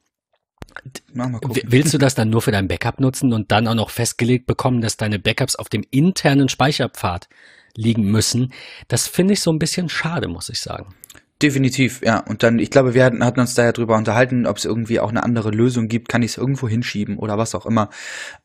[1.64, 4.80] Willst du das dann nur für dein Backup nutzen und dann auch noch festgelegt bekommen,
[4.80, 7.28] dass deine Backups auf dem internen Speicherpfad
[7.76, 8.52] liegen müssen?
[8.88, 10.94] Das finde ich so ein bisschen schade, muss ich sagen.
[11.42, 12.20] Definitiv, ja.
[12.20, 15.08] Und dann, ich glaube, wir hatten, uns da ja drüber unterhalten, ob es irgendwie auch
[15.08, 17.90] eine andere Lösung gibt, kann ich es irgendwo hinschieben oder was auch immer.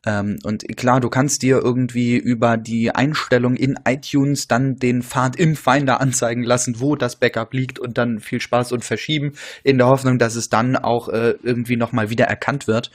[0.04, 5.36] Ähm, und klar, du kannst dir irgendwie über die Einstellung in iTunes dann den Pfad
[5.36, 9.78] im Finder anzeigen lassen, wo das Backup liegt und dann viel Spaß und verschieben, in
[9.78, 12.90] der Hoffnung, dass es dann auch äh, irgendwie nochmal wieder erkannt wird.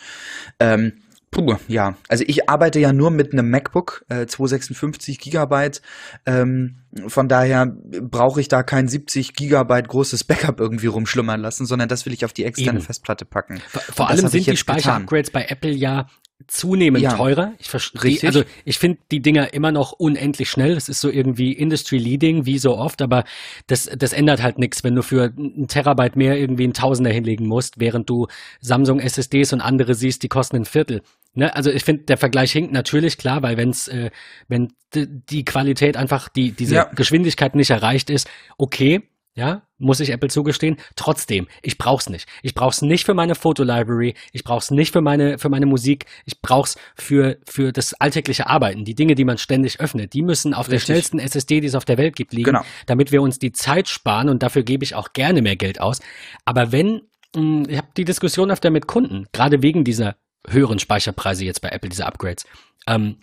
[0.60, 1.03] Ähm,
[1.34, 1.96] Puh, ja.
[2.08, 5.82] Also ich arbeite ja nur mit einem MacBook, äh, 256 Gigabyte.
[6.26, 11.90] Ähm, von daher brauche ich da kein 70 Gigabyte großes Backup irgendwie rumschlummern lassen, sondern
[11.90, 12.86] das will ich auf die externe Eben.
[12.86, 13.62] Festplatte packen.
[13.68, 16.08] Vor, vor allem sind die Speicherupgrades bei Apple ja
[16.48, 17.54] zunehmend ja, teurer.
[17.60, 20.76] Ich verstehe, also ich finde die Dinger immer noch unendlich schnell.
[20.76, 23.24] Das ist so irgendwie Industry Leading, wie so oft, aber
[23.68, 27.48] das, das ändert halt nichts, wenn du für ein Terabyte mehr irgendwie einen Tausender hinlegen
[27.48, 28.28] musst, während du
[28.60, 31.02] Samsung SSDs und andere siehst, die kosten ein Viertel.
[31.34, 31.56] Ne?
[31.56, 34.12] Also ich finde, der Vergleich hinkt natürlich klar, weil wenn's, äh,
[34.48, 36.84] wenn die Qualität einfach die diese ja.
[36.94, 39.02] Geschwindigkeit nicht erreicht ist, okay,
[39.36, 40.78] ja, muss ich Apple zugestehen.
[40.96, 42.28] Trotzdem, ich brauch's nicht.
[42.44, 44.14] Ich brauch's nicht für meine Fotolibrary.
[44.32, 46.06] Ich brauch's nicht für meine, für meine Musik.
[46.26, 48.86] Ich brauch's für, für das alltägliche Arbeiten.
[48.86, 50.80] Die Dinge, die man ständig öffnet, die müssen auf Richtig.
[50.80, 52.62] der schnellsten SSD, die es auf der Welt gibt, liegen, genau.
[52.86, 56.00] damit wir uns die Zeit sparen und dafür gebe ich auch gerne mehr Geld aus.
[56.46, 57.02] Aber wenn,
[57.36, 60.16] hm, ich habe die Diskussion öfter mit Kunden, gerade wegen dieser
[60.48, 62.46] höheren Speicherpreise jetzt bei Apple, diese Upgrades.
[62.88, 63.18] Ähm,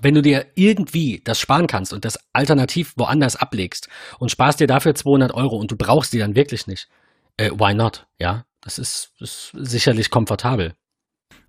[0.00, 4.66] wenn du dir irgendwie das sparen kannst und das alternativ woanders ablegst und sparst dir
[4.66, 6.88] dafür 200 Euro und du brauchst die dann wirklich nicht,
[7.36, 8.06] äh, why not?
[8.18, 10.74] Ja, das ist, ist sicherlich komfortabel.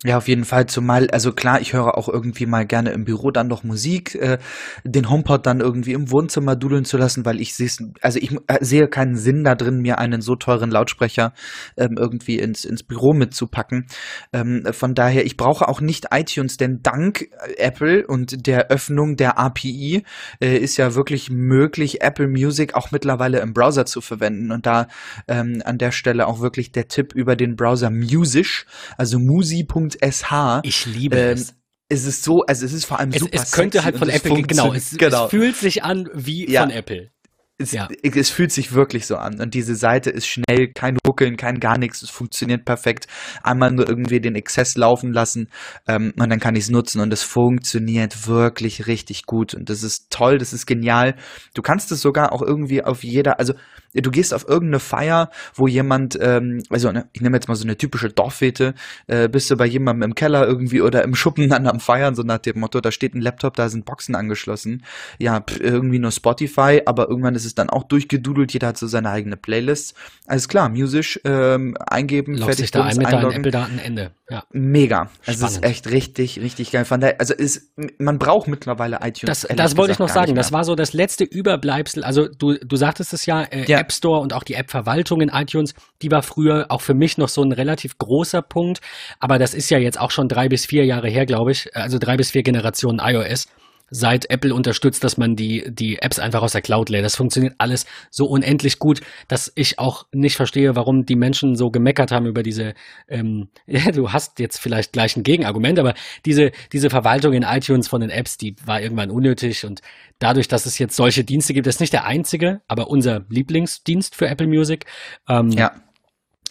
[0.04, 0.66] Ja, auf jeden Fall.
[0.66, 4.38] Zumal, also klar, ich höre auch irgendwie mal gerne im Büro dann noch Musik, äh,
[4.84, 7.70] den HomePod dann irgendwie im Wohnzimmer dudeln zu lassen, weil ich sehe,
[8.02, 11.32] also ich äh, sehe keinen Sinn da drin, mir einen so teuren Lautsprecher
[11.78, 13.86] ähm, irgendwie ins, ins Büro mitzupacken.
[14.34, 19.38] Ähm, von daher, ich brauche auch nicht iTunes, denn dank Apple und der Öffnung der
[19.38, 20.04] API
[20.40, 24.52] äh, ist ja wirklich möglich, Apple Music auch mittlerweile im Browser zu verwenden.
[24.52, 24.88] Und da
[25.26, 28.66] ähm, an der Stelle auch wirklich der Tipp über den Browser Musish,
[28.98, 30.60] also musi.com Sh.
[30.62, 31.54] Ich liebe ähm, es.
[31.88, 34.42] Es ist so, also es ist vor allem es, super Es könnte halt von Apple,
[34.42, 35.26] genau es, genau.
[35.26, 36.62] es fühlt sich an wie ja.
[36.62, 37.10] von Apple.
[37.58, 37.88] Es, ja.
[38.02, 39.40] es fühlt sich wirklich so an.
[39.40, 42.02] Und diese Seite ist schnell, kein Ruckeln, kein gar nichts.
[42.02, 43.06] Es funktioniert perfekt.
[43.42, 45.48] Einmal nur irgendwie den Exzess laufen lassen
[45.88, 47.00] ähm, und dann kann ich es nutzen.
[47.00, 49.54] Und es funktioniert wirklich richtig gut.
[49.54, 51.14] Und das ist toll, das ist genial.
[51.54, 53.54] Du kannst es sogar auch irgendwie auf jeder, also
[54.02, 57.64] du gehst auf irgendeine Feier, wo jemand, ähm, also ne, ich nehme jetzt mal so
[57.64, 58.74] eine typische Dorffete,
[59.06, 62.22] äh, bist du bei jemandem im Keller irgendwie oder im Schuppen dann am Feiern, so
[62.22, 64.84] nach dem Motto, da steht ein Laptop, da sind Boxen angeschlossen.
[65.18, 68.86] Ja, pff, irgendwie nur Spotify, aber irgendwann ist es dann auch durchgedudelt, jeder hat so
[68.86, 69.94] seine eigene Playlist.
[70.26, 74.12] Alles klar, Musisch ähm, eingeben, Loggst fertig, sich da ein mit deinen Apple-Daten, Ende.
[74.28, 74.42] Ja.
[74.52, 75.08] Mega.
[75.24, 76.84] Also es ist echt richtig, richtig geil.
[76.84, 79.42] Von daher, also ist, man braucht mittlerweile iTunes.
[79.42, 80.34] Das, das wollte ich noch sagen.
[80.34, 82.02] Das war so das letzte Überbleibsel.
[82.02, 83.78] Also du, du sagtest es ja, äh, ja.
[83.86, 87.28] App Store und auch die App-Verwaltung in iTunes, die war früher auch für mich noch
[87.28, 88.80] so ein relativ großer Punkt.
[89.20, 91.74] Aber das ist ja jetzt auch schon drei bis vier Jahre her, glaube ich.
[91.76, 93.46] Also drei bis vier Generationen iOS
[93.90, 97.04] seit Apple unterstützt, dass man die, die Apps einfach aus der Cloud lädt.
[97.04, 101.70] Das funktioniert alles so unendlich gut, dass ich auch nicht verstehe, warum die Menschen so
[101.70, 102.74] gemeckert haben über diese,
[103.08, 105.94] ähm, ja, du hast jetzt vielleicht gleich ein Gegenargument, aber
[106.24, 109.80] diese, diese Verwaltung in iTunes von den Apps, die war irgendwann unnötig und
[110.18, 114.14] dadurch, dass es jetzt solche Dienste gibt, das ist nicht der einzige, aber unser Lieblingsdienst
[114.16, 114.86] für Apple Music.
[115.28, 115.72] Ähm, ja.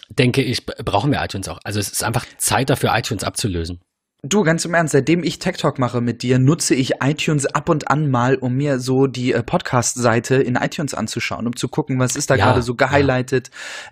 [0.08, 1.58] Denke ich, brauchen wir iTunes auch.
[1.64, 3.80] Also es ist einfach Zeit dafür, iTunes abzulösen.
[4.28, 7.68] Du, ganz im Ernst, seitdem ich Tech Talk mache mit dir, nutze ich iTunes ab
[7.68, 12.00] und an mal, um mir so die äh, Podcast-Seite in iTunes anzuschauen, um zu gucken,
[12.00, 13.50] was ist da ja, gerade so gehighlightet.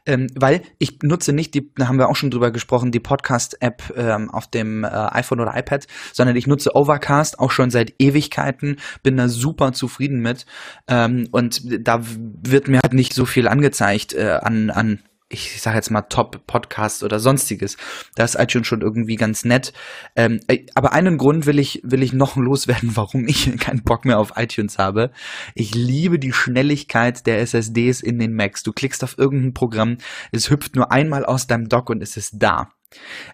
[0.09, 0.15] Ja.
[0.15, 3.95] Ähm, weil ich nutze nicht die, da haben wir auch schon drüber gesprochen, die Podcast-App
[3.97, 8.79] ähm, auf dem äh, iPhone oder iPad, sondern ich nutze Overcast auch schon seit Ewigkeiten,
[9.05, 10.47] bin da super zufrieden mit.
[10.89, 14.99] Ähm, und da wird mir halt nicht so viel angezeigt äh, an, an
[15.35, 17.77] ich sage jetzt mal Top-Podcast oder sonstiges.
[18.15, 19.73] Da ist iTunes schon irgendwie ganz nett.
[20.17, 24.05] Ähm, äh, aber einen Grund will ich, will ich noch loswerden, warum ich keinen Bock
[24.05, 25.11] mehr auf iTunes habe.
[25.55, 28.63] Ich liebe die Schnelligkeit der SSDs in den Macs.
[28.63, 29.99] Du klickst auf irgendein Programm,
[30.33, 32.71] es hüpft nur einmal aus deinem Dock und es ist da.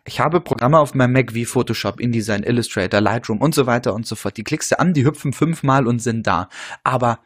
[0.07, 4.07] Ich habe Programme auf meinem Mac wie Photoshop, InDesign, Illustrator, Lightroom und so weiter und
[4.07, 4.39] so fort.
[4.39, 6.49] Die klickst du an, die hüpfen fünfmal und sind da.
[6.83, 7.21] Aber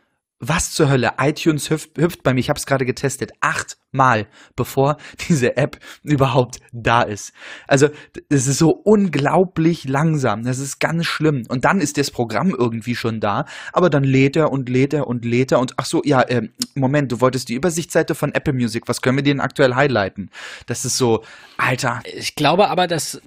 [0.49, 1.13] was zur Hölle?
[1.19, 4.27] iTunes hüpft, hüpft bei mir, ich habe es gerade getestet, achtmal,
[4.57, 4.97] bevor
[5.29, 7.33] diese App überhaupt da ist.
[7.67, 7.89] Also
[8.29, 11.45] es ist so unglaublich langsam, das ist ganz schlimm.
[11.49, 15.07] Und dann ist das Programm irgendwie schon da, aber dann lädt er und lädt er
[15.07, 18.53] und lädt er und ach so, ja, äh, Moment, du wolltest die Übersichtsseite von Apple
[18.53, 20.31] Music, was können wir denn aktuell highlighten?
[20.67, 21.25] Das ist so,
[21.57, 22.03] Alter.
[22.05, 23.21] Ich glaube aber, dass,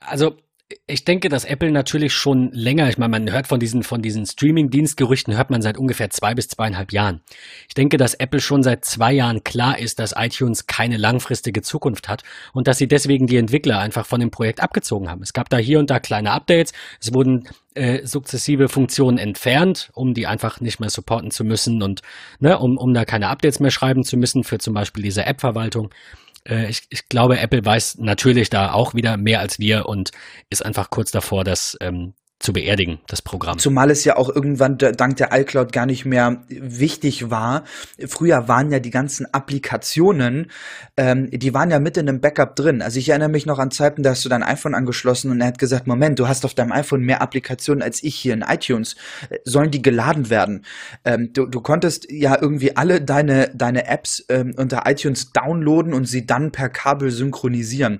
[0.00, 0.36] also
[0.86, 4.24] ich denke, dass Apple natürlich schon länger, ich meine, man hört von diesen, von diesen
[4.24, 7.22] Streaming-Dienstgerüchten, hört man seit ungefähr zwei bis zweieinhalb Jahren.
[7.68, 12.08] Ich denke, dass Apple schon seit zwei Jahren klar ist, dass iTunes keine langfristige Zukunft
[12.08, 15.22] hat und dass sie deswegen die Entwickler einfach von dem Projekt abgezogen haben.
[15.22, 20.14] Es gab da hier und da kleine Updates, es wurden äh, sukzessive Funktionen entfernt, um
[20.14, 22.02] die einfach nicht mehr supporten zu müssen und
[22.38, 25.90] ne, um, um da keine Updates mehr schreiben zu müssen für zum Beispiel diese App-Verwaltung.
[26.48, 30.10] Äh, ich, ich glaube, Apple weiß natürlich da auch wieder mehr als wir und
[30.50, 33.58] ist einfach kurz davor, das ähm, zu beerdigen, das Programm.
[33.58, 37.64] Zumal es ja auch irgendwann dank der iCloud gar nicht mehr wichtig war.
[38.08, 40.50] Früher waren ja die ganzen Applikationen,
[40.96, 42.80] ähm, die waren ja mit in einem Backup drin.
[42.80, 45.48] Also ich erinnere mich noch an Zeiten, da hast du dein iPhone angeschlossen und er
[45.48, 48.96] hat gesagt, Moment, du hast auf deinem iPhone mehr Applikationen als ich hier in iTunes.
[49.44, 50.64] Sollen die geladen werden?
[51.04, 56.06] Ähm, du, du konntest ja irgendwie alle deine, deine Apps ähm, unter iTunes downloaden und
[56.06, 57.98] sie dann per Kabel synchronisieren.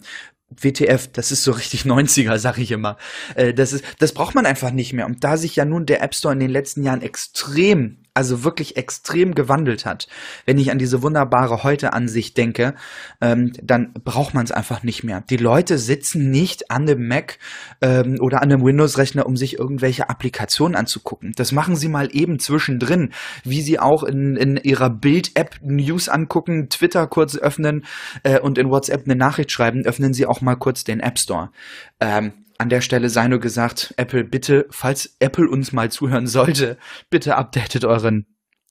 [0.51, 2.97] WTF, das ist so richtig 90er, sag ich immer.
[3.35, 5.07] Äh, das, ist, das braucht man einfach nicht mehr.
[5.07, 8.77] Und da sich ja nun der App Store in den letzten Jahren extrem also wirklich
[8.77, 10.07] extrem gewandelt hat.
[10.45, 12.75] Wenn ich an diese wunderbare Heute-Ansicht denke,
[13.23, 15.23] ähm, dann braucht man es einfach nicht mehr.
[15.31, 17.39] Die Leute sitzen nicht an dem Mac
[17.81, 21.33] ähm, oder an dem Windows-Rechner, um sich irgendwelche Applikationen anzugucken.
[21.35, 26.69] Das machen sie mal eben zwischendrin, wie sie auch in, in ihrer Bild-App News angucken,
[26.69, 27.87] Twitter kurz öffnen
[28.23, 31.53] äh, und in WhatsApp eine Nachricht schreiben, öffnen sie auch mal kurz den App Store.
[32.01, 36.77] Ähm, an der Stelle sei nur gesagt, Apple, bitte, falls Apple uns mal zuhören sollte,
[37.09, 38.27] bitte updatet euren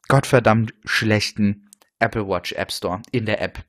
[0.07, 3.59] gottverdammt schlechten Apple Watch App Store in der App.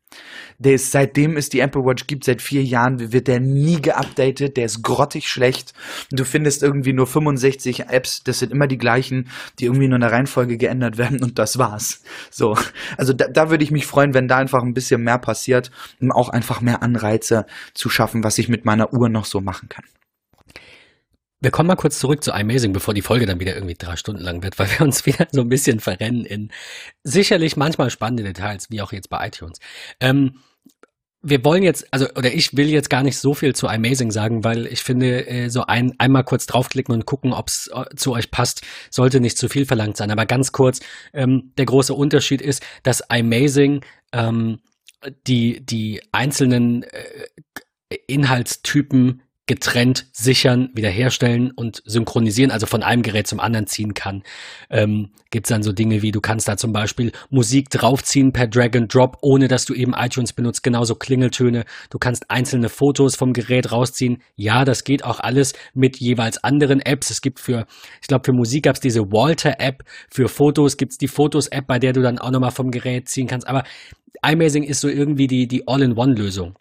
[0.59, 4.56] Der ist, seitdem es die Apple Watch gibt, seit vier Jahren, wird der nie geupdatet,
[4.56, 5.72] der ist grottig schlecht.
[6.11, 10.02] Du findest irgendwie nur 65 Apps, das sind immer die gleichen, die irgendwie nur in
[10.02, 12.02] der Reihenfolge geändert werden und das war's.
[12.30, 12.56] So.
[12.96, 16.12] Also da, da würde ich mich freuen, wenn da einfach ein bisschen mehr passiert, um
[16.12, 19.85] auch einfach mehr Anreize zu schaffen, was ich mit meiner Uhr noch so machen kann.
[21.40, 24.22] Wir kommen mal kurz zurück zu iMazing, bevor die Folge dann wieder irgendwie drei Stunden
[24.22, 26.50] lang wird, weil wir uns wieder so ein bisschen verrennen in
[27.03, 29.59] sicherlich manchmal spannende Details, wie auch jetzt bei iTunes.
[30.00, 30.40] Ähm,
[31.22, 34.42] wir wollen jetzt, also, oder ich will jetzt gar nicht so viel zu iMazing sagen,
[34.42, 38.12] weil ich finde, äh, so ein, einmal kurz draufklicken und gucken, ob es äh, zu
[38.12, 40.11] euch passt, sollte nicht zu viel verlangt sein.
[40.11, 40.81] Aber ganz kurz,
[41.12, 44.61] ähm, der große Unterschied ist, dass iMazing ähm,
[45.26, 53.41] die, die einzelnen äh, Inhaltstypen getrennt sichern, wiederherstellen und synchronisieren, also von einem Gerät zum
[53.41, 54.23] anderen ziehen kann.
[54.71, 58.47] Ähm, Gibt es dann so Dinge wie, du kannst da zum Beispiel Musik draufziehen per
[58.47, 61.65] Drag and Drop, ohne dass du eben iTunes benutzt, genauso Klingeltöne.
[61.91, 64.23] Du kannst einzelne Fotos vom Gerät rausziehen.
[64.37, 67.11] Ja, das geht auch alles mit jeweils anderen Apps.
[67.11, 67.67] Es gibt für,
[68.01, 69.83] ich glaube, für Musik gab es diese Walter-App,
[70.13, 73.27] für Fotos gibt es die Fotos-App, bei der du dann auch nochmal vom Gerät ziehen
[73.27, 73.49] kannst.
[73.49, 73.65] Aber
[74.25, 76.55] iMazing ist so irgendwie die, die All-in-One-Lösung.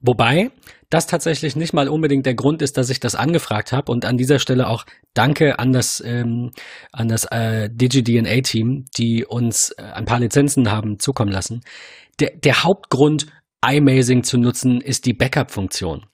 [0.00, 0.50] Wobei
[0.90, 3.92] das tatsächlich nicht mal unbedingt der Grund ist, dass ich das angefragt habe.
[3.92, 6.52] Und an dieser Stelle auch Danke an das, ähm,
[6.92, 11.62] an das äh, DigiDNA-Team, die uns äh, ein paar Lizenzen haben zukommen lassen.
[12.20, 13.26] Der, der Hauptgrund,
[13.66, 16.06] iMazing zu nutzen, ist die Backup-Funktion.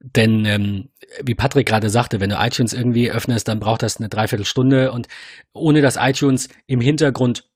[0.00, 0.88] Denn ähm,
[1.22, 5.08] wie Patrick gerade sagte, wenn du iTunes irgendwie öffnest, dann braucht das eine Dreiviertelstunde und
[5.52, 7.48] ohne dass iTunes im Hintergrund,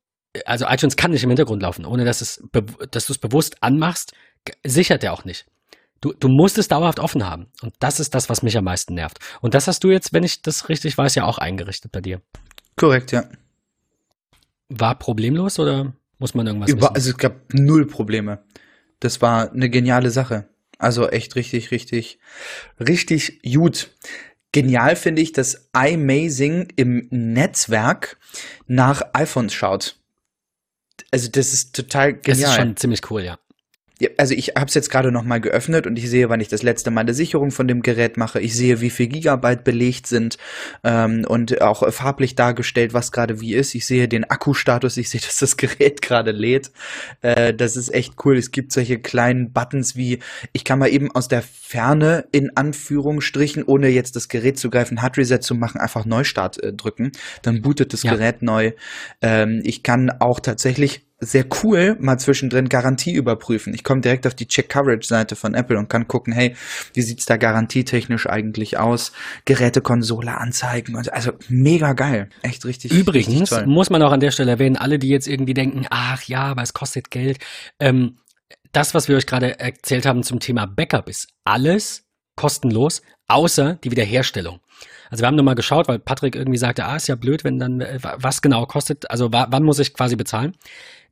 [0.44, 2.42] also iTunes kann nicht im Hintergrund laufen, ohne dass es,
[2.90, 4.12] dass du es bewusst anmachst,
[4.64, 5.46] sichert er auch nicht.
[6.00, 7.46] Du, du musst es dauerhaft offen haben.
[7.62, 9.18] Und das ist das, was mich am meisten nervt.
[9.40, 12.20] Und das hast du jetzt, wenn ich das richtig weiß, ja auch eingerichtet bei dir.
[12.76, 13.24] Korrekt, ja.
[14.68, 18.40] War problemlos oder muss man irgendwas Über, Also es gab null Probleme.
[19.00, 20.48] Das war eine geniale Sache.
[20.78, 22.18] Also echt richtig, richtig,
[22.78, 23.90] richtig gut.
[24.52, 28.18] Genial finde ich, dass iMazing im Netzwerk
[28.66, 29.96] nach iPhones schaut.
[31.10, 32.42] Also das ist total genial.
[32.42, 33.38] Das ist schon ziemlich cool, ja
[34.18, 36.62] also ich habe es jetzt gerade noch mal geöffnet und ich sehe, wann ich das
[36.62, 38.40] letzte Mal eine Sicherung von dem Gerät mache.
[38.40, 40.36] Ich sehe, wie viel Gigabyte belegt sind
[40.84, 43.74] ähm, und auch farblich dargestellt, was gerade wie ist.
[43.74, 46.72] Ich sehe den Akkustatus, ich sehe, dass das Gerät gerade lädt.
[47.22, 48.36] Äh, das ist echt cool.
[48.36, 50.18] Es gibt solche kleinen Buttons wie,
[50.52, 55.00] ich kann mal eben aus der Ferne in Anführungsstrichen, ohne jetzt das Gerät zu greifen,
[55.00, 57.12] Hard Reset zu machen, einfach Neustart äh, drücken.
[57.40, 58.12] Dann bootet das ja.
[58.12, 58.72] Gerät neu.
[59.22, 63.72] Ähm, ich kann auch tatsächlich sehr cool, mal zwischendrin Garantie überprüfen.
[63.72, 66.54] Ich komme direkt auf die Check-Coverage-Seite von Apple und kann gucken, hey,
[66.92, 69.12] wie sieht's da garantietechnisch eigentlich aus?
[69.46, 70.96] Gerätekonsole anzeigen.
[70.96, 72.28] Also mega geil.
[72.42, 72.92] Echt richtig.
[72.92, 76.22] Übrigens richtig muss man auch an der Stelle erwähnen, alle, die jetzt irgendwie denken, ach
[76.24, 77.38] ja, aber es kostet Geld.
[77.80, 78.18] Ähm,
[78.72, 82.04] das, was wir euch gerade erzählt haben zum Thema Backup, ist alles
[82.36, 84.60] kostenlos, außer die Wiederherstellung.
[85.10, 87.80] Also wir haben nochmal geschaut, weil Patrick irgendwie sagte, ah, ist ja blöd, wenn dann,
[87.80, 90.54] äh, was genau kostet, also wann muss ich quasi bezahlen?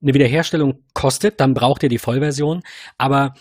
[0.03, 2.63] Eine Wiederherstellung kostet, dann braucht ihr die Vollversion,
[2.99, 3.35] aber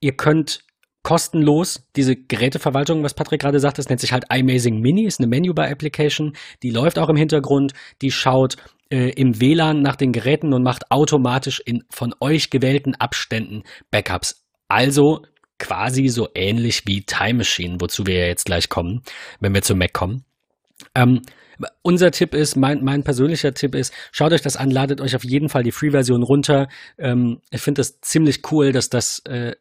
[0.00, 0.64] ihr könnt
[1.02, 5.28] kostenlos diese Geräteverwaltung, was Patrick gerade sagt, das nennt sich halt iMazing Mini, ist eine
[5.28, 8.56] Menubar-Application, die läuft auch im Hintergrund, die schaut
[8.90, 14.44] äh, im WLAN nach den Geräten und macht automatisch in von euch gewählten Abständen Backups.
[14.68, 15.22] Also
[15.58, 19.02] quasi so ähnlich wie Time Machine, wozu wir ja jetzt gleich kommen,
[19.40, 20.24] wenn wir zu Mac kommen.
[20.94, 21.22] Ähm,
[21.82, 25.24] unser Tipp ist, mein, mein persönlicher Tipp ist, schaut euch das an, ladet euch auf
[25.24, 26.68] jeden Fall die Free-Version runter.
[26.98, 29.56] Ähm, ich finde das ziemlich cool, dass das äh,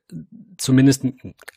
[0.58, 1.06] zumindest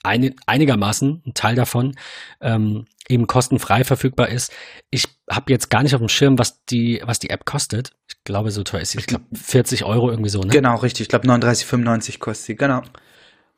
[0.02, 1.94] ein, einigermaßen, ein Teil davon,
[2.40, 4.52] ähm, eben kostenfrei verfügbar ist.
[4.90, 7.92] Ich habe jetzt gar nicht auf dem Schirm, was die, was die App kostet.
[8.08, 8.98] Ich glaube, so teuer ist sie.
[8.98, 10.48] Ich glaube, 40 Euro irgendwie so, ne?
[10.48, 11.02] Genau, richtig.
[11.02, 12.82] Ich glaube, 39,95 kostet sie, genau.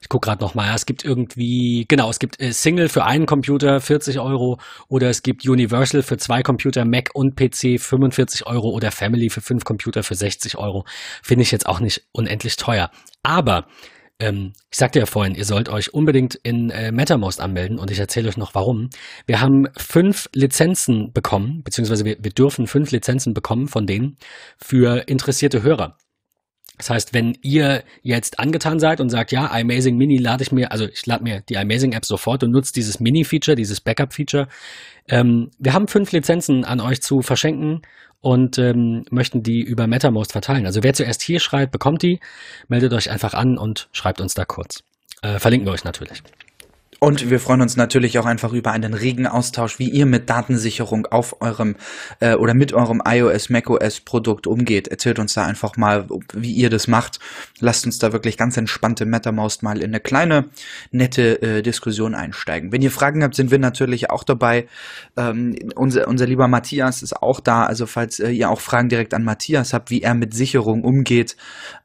[0.05, 3.81] Ich gucke gerade nochmal, es gibt irgendwie, genau, es gibt äh, Single für einen Computer
[3.81, 8.91] 40 Euro oder es gibt Universal für zwei Computer, Mac und PC 45 Euro oder
[8.91, 10.85] Family für fünf Computer für 60 Euro.
[11.23, 12.91] Finde ich jetzt auch nicht unendlich teuer.
[13.23, 13.67] Aber
[14.19, 17.99] ähm, ich sagte ja vorhin, ihr sollt euch unbedingt in äh, MetaMost anmelden und ich
[17.99, 18.91] erzähle euch noch warum.
[19.25, 24.19] Wir haben fünf Lizenzen bekommen, beziehungsweise wir, wir dürfen fünf Lizenzen bekommen von denen
[24.59, 25.97] für interessierte Hörer.
[26.79, 30.73] Das heißt, wenn ihr jetzt angetan seid und sagt, ja, iMazing Mini lade ich mir,
[30.73, 34.49] also ich lade mir die iMazing App sofort und nutze dieses Mini-Feature, dieses Backup-Feature.
[35.09, 37.83] Ähm, wir haben fünf Lizenzen an euch zu verschenken
[38.21, 40.67] und ähm, möchten die über MetaMost verteilen.
[40.67, 42.21] Also wer zuerst hier schreibt, bekommt die.
[42.69, 44.83] Meldet euch einfach an und schreibt uns da kurz.
[45.23, 46.23] Äh, verlinken wir euch natürlich.
[47.01, 51.07] Und wir freuen uns natürlich auch einfach über einen regen Austausch, wie ihr mit Datensicherung
[51.07, 51.77] auf eurem
[52.21, 54.89] äh, oder mit eurem iOS, macOS Produkt umgeht.
[54.89, 57.19] Erzählt uns da einfach mal, wie ihr das macht.
[57.61, 60.47] Lasst uns da wirklich ganz entspannt im MetaMost mal in eine kleine,
[60.91, 62.73] nette äh, Diskussion einsteigen.
[62.73, 64.67] Wenn ihr Fragen habt, sind wir natürlich auch dabei.
[65.17, 67.65] Ähm, unser, unser lieber Matthias ist auch da.
[67.65, 71.37] Also falls äh, ihr auch Fragen direkt an Matthias habt, wie er mit Sicherung umgeht,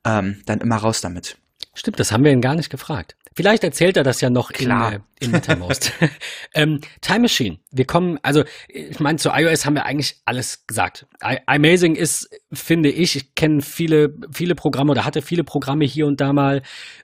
[0.06, 1.38] ähm, dann immer raus damit.
[1.74, 3.16] Stimmt, das haben wir ihn gar nicht gefragt.
[3.36, 4.94] Vielleicht erzählt er das ja noch Klar.
[4.94, 5.92] in, äh, in Mattermost.
[6.54, 7.60] ähm, Time Machine.
[7.72, 11.06] Wir kommen, also ich meine, zu iOS haben wir eigentlich alles gesagt.
[11.24, 16.08] I Amazing ist, finde ich, ich kenne viele, viele Programme oder hatte viele Programme hier
[16.08, 16.62] und da mal.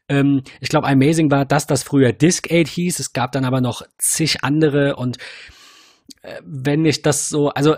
[0.09, 2.99] Ähm, ich glaube, Amazing war das, das früher Disk 8 hieß.
[2.99, 5.17] Es gab dann aber noch zig andere und
[6.21, 7.75] äh, wenn ich das so, also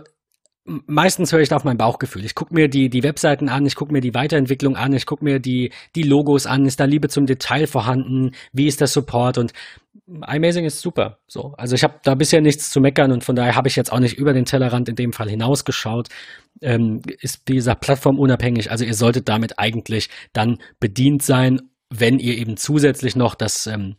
[0.85, 2.25] meistens höre ich da auf mein Bauchgefühl.
[2.25, 5.23] Ich gucke mir die, die Webseiten an, ich gucke mir die Weiterentwicklung an, ich gucke
[5.23, 9.37] mir die, die Logos an, ist da Liebe zum Detail vorhanden, wie ist der Support
[9.37, 9.53] und
[10.07, 11.19] iMazing ist super.
[11.27, 13.91] So, also ich habe da bisher nichts zu meckern und von daher habe ich jetzt
[13.91, 16.09] auch nicht über den Tellerrand in dem Fall hinausgeschaut.
[16.61, 22.37] Ähm, ist wie gesagt plattformunabhängig, also ihr solltet damit eigentlich dann bedient sein, wenn ihr
[22.37, 23.95] eben zusätzlich noch das ähm,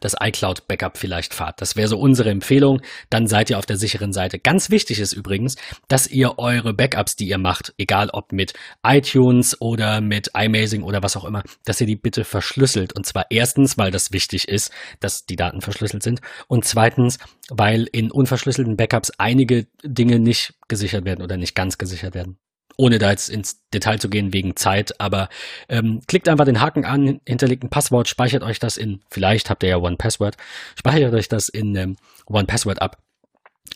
[0.00, 1.60] das iCloud-Backup vielleicht fahrt.
[1.60, 2.80] Das wäre so unsere Empfehlung.
[3.10, 4.38] Dann seid ihr auf der sicheren Seite.
[4.38, 5.56] Ganz wichtig ist übrigens,
[5.88, 11.02] dass ihr eure Backups, die ihr macht, egal ob mit iTunes oder mit iMazing oder
[11.02, 12.92] was auch immer, dass ihr die bitte verschlüsselt.
[12.94, 16.20] Und zwar erstens, weil das wichtig ist, dass die Daten verschlüsselt sind.
[16.48, 22.14] Und zweitens, weil in unverschlüsselten Backups einige Dinge nicht gesichert werden oder nicht ganz gesichert
[22.14, 22.38] werden
[22.80, 25.28] ohne da jetzt ins Detail zu gehen wegen Zeit, aber
[25.68, 29.62] ähm, klickt einfach den Haken an, hinterlegt ein Passwort, speichert euch das in, vielleicht habt
[29.62, 30.38] ihr ja One Password,
[30.78, 33.02] speichert euch das in ähm, One Password ab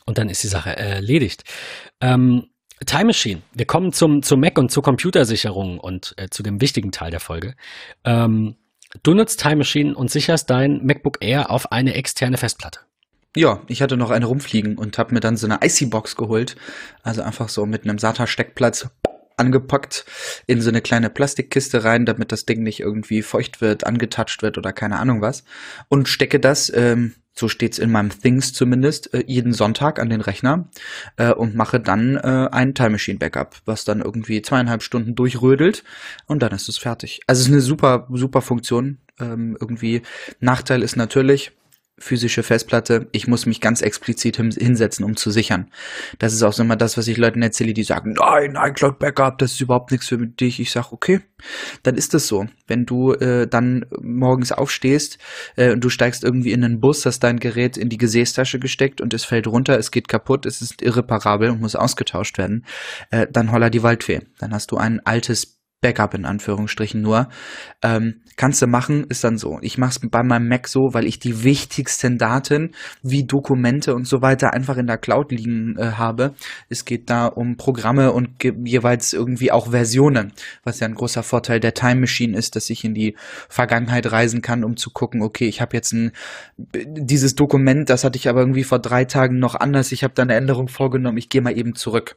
[0.06, 1.44] und dann ist die Sache erledigt.
[2.00, 2.48] Ähm,
[2.86, 3.42] Time Machine.
[3.52, 7.20] Wir kommen zum, zum Mac und zur Computersicherung und äh, zu dem wichtigen Teil der
[7.20, 7.54] Folge.
[8.04, 8.56] Ähm,
[9.02, 12.80] du nutzt Time Machine und sicherst dein MacBook Air auf eine externe Festplatte.
[13.36, 16.56] Ja, ich hatte noch eine rumfliegen und habe mir dann so eine Icy-Box geholt.
[17.02, 18.88] Also einfach so mit einem SATA-Steckplatz
[19.36, 20.04] angepackt
[20.46, 24.58] in so eine kleine Plastikkiste rein, damit das Ding nicht irgendwie feucht wird, angetatscht wird
[24.58, 25.42] oder keine Ahnung was.
[25.88, 30.20] Und stecke das, ähm, so steht's in meinem Things zumindest, äh, jeden Sonntag an den
[30.20, 30.68] Rechner
[31.16, 35.82] äh, und mache dann äh, ein Time Machine Backup, was dann irgendwie zweieinhalb Stunden durchrödelt
[36.26, 37.20] und dann ist es fertig.
[37.26, 38.98] Also es ist eine super, super Funktion.
[39.18, 40.02] Ähm, irgendwie
[40.38, 41.52] Nachteil ist natürlich,
[41.98, 45.70] physische Festplatte, ich muss mich ganz explizit hinsetzen, um zu sichern.
[46.18, 49.38] Das ist auch so immer das, was ich Leuten erzähle, die sagen, nein, iCloud Backup,
[49.38, 50.58] das ist überhaupt nichts für dich.
[50.58, 51.20] Ich sage, okay,
[51.84, 52.46] dann ist das so.
[52.66, 55.18] Wenn du äh, dann morgens aufstehst
[55.56, 59.00] äh, und du steigst irgendwie in einen Bus, hast dein Gerät in die Gesäßtasche gesteckt
[59.00, 62.66] und es fällt runter, es geht kaputt, es ist irreparabel und muss ausgetauscht werden,
[63.10, 64.22] äh, dann holler die Waldfee.
[64.38, 65.53] Dann hast du ein altes
[65.84, 67.28] Backup in Anführungsstrichen nur.
[67.82, 69.58] Ähm, kannst du machen, ist dann so.
[69.60, 72.70] Ich mache es bei meinem Mac so, weil ich die wichtigsten Daten
[73.02, 76.32] wie Dokumente und so weiter einfach in der Cloud liegen äh, habe.
[76.70, 80.32] Es geht da um Programme und jeweils irgendwie auch Versionen,
[80.62, 83.14] was ja ein großer Vorteil der Time Machine ist, dass ich in die
[83.50, 86.12] Vergangenheit reisen kann, um zu gucken, okay, ich habe jetzt ein
[86.86, 89.92] dieses Dokument, das hatte ich aber irgendwie vor drei Tagen noch anders.
[89.92, 91.18] Ich habe da eine Änderung vorgenommen.
[91.18, 92.16] Ich gehe mal eben zurück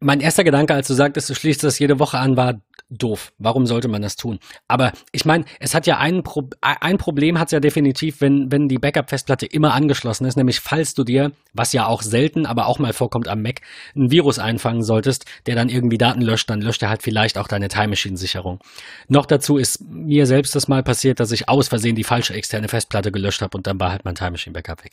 [0.00, 2.60] mein erster Gedanke, als du sagtest, du schließt das jede Woche an, war
[2.92, 3.32] doof.
[3.38, 4.38] Warum sollte man das tun?
[4.68, 8.52] Aber ich meine, es hat ja ein, Pro ein Problem hat es ja definitiv, wenn,
[8.52, 12.66] wenn die Backup-Festplatte immer angeschlossen ist, nämlich falls du dir, was ja auch selten, aber
[12.66, 13.60] auch mal vorkommt am Mac,
[13.96, 17.48] ein Virus einfangen solltest, der dann irgendwie Daten löscht, dann löscht er halt vielleicht auch
[17.48, 18.60] deine Time Machine-Sicherung.
[19.08, 22.68] Noch dazu ist mir selbst das mal passiert, dass ich aus Versehen die falsche externe
[22.68, 24.92] Festplatte gelöscht habe und dann war halt mein Time Machine Backup weg.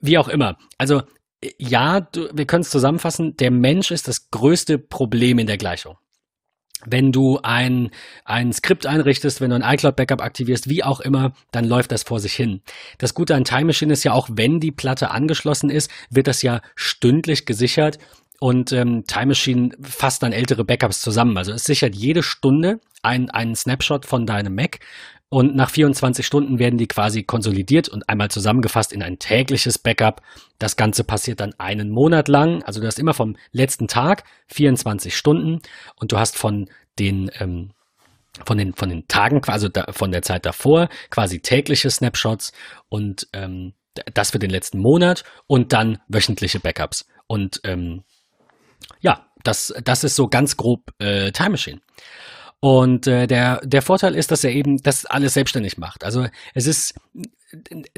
[0.00, 0.56] Wie auch immer.
[0.78, 1.02] Also
[1.58, 5.96] ja, du, wir können es zusammenfassen, der Mensch ist das größte Problem in der Gleichung.
[6.84, 7.90] Wenn du ein,
[8.24, 12.18] ein Skript einrichtest, wenn du ein iCloud-Backup aktivierst, wie auch immer, dann läuft das vor
[12.18, 12.60] sich hin.
[12.98, 16.42] Das Gute an Time Machine ist ja auch, wenn die Platte angeschlossen ist, wird das
[16.42, 17.98] ja stündlich gesichert
[18.40, 21.36] und ähm, Time Machine fasst dann ältere Backups zusammen.
[21.36, 24.80] Also es sichert jede Stunde ein, einen Snapshot von deinem Mac
[25.32, 30.20] und nach 24 Stunden werden die quasi konsolidiert und einmal zusammengefasst in ein tägliches Backup.
[30.58, 32.62] Das Ganze passiert dann einen Monat lang.
[32.64, 35.60] Also du hast immer vom letzten Tag 24 Stunden
[35.96, 36.68] und du hast von
[36.98, 37.70] den ähm,
[38.44, 42.52] von den von den Tagen, also da, von der Zeit davor quasi tägliche Snapshots
[42.90, 43.72] und ähm,
[44.12, 47.06] das für den letzten Monat und dann wöchentliche Backups.
[47.26, 48.04] Und ähm,
[49.00, 51.80] ja, das, das ist so ganz grob äh, Time Machine.
[52.64, 56.04] Und äh, der, der Vorteil ist, dass er eben das alles selbstständig macht.
[56.04, 56.94] Also es ist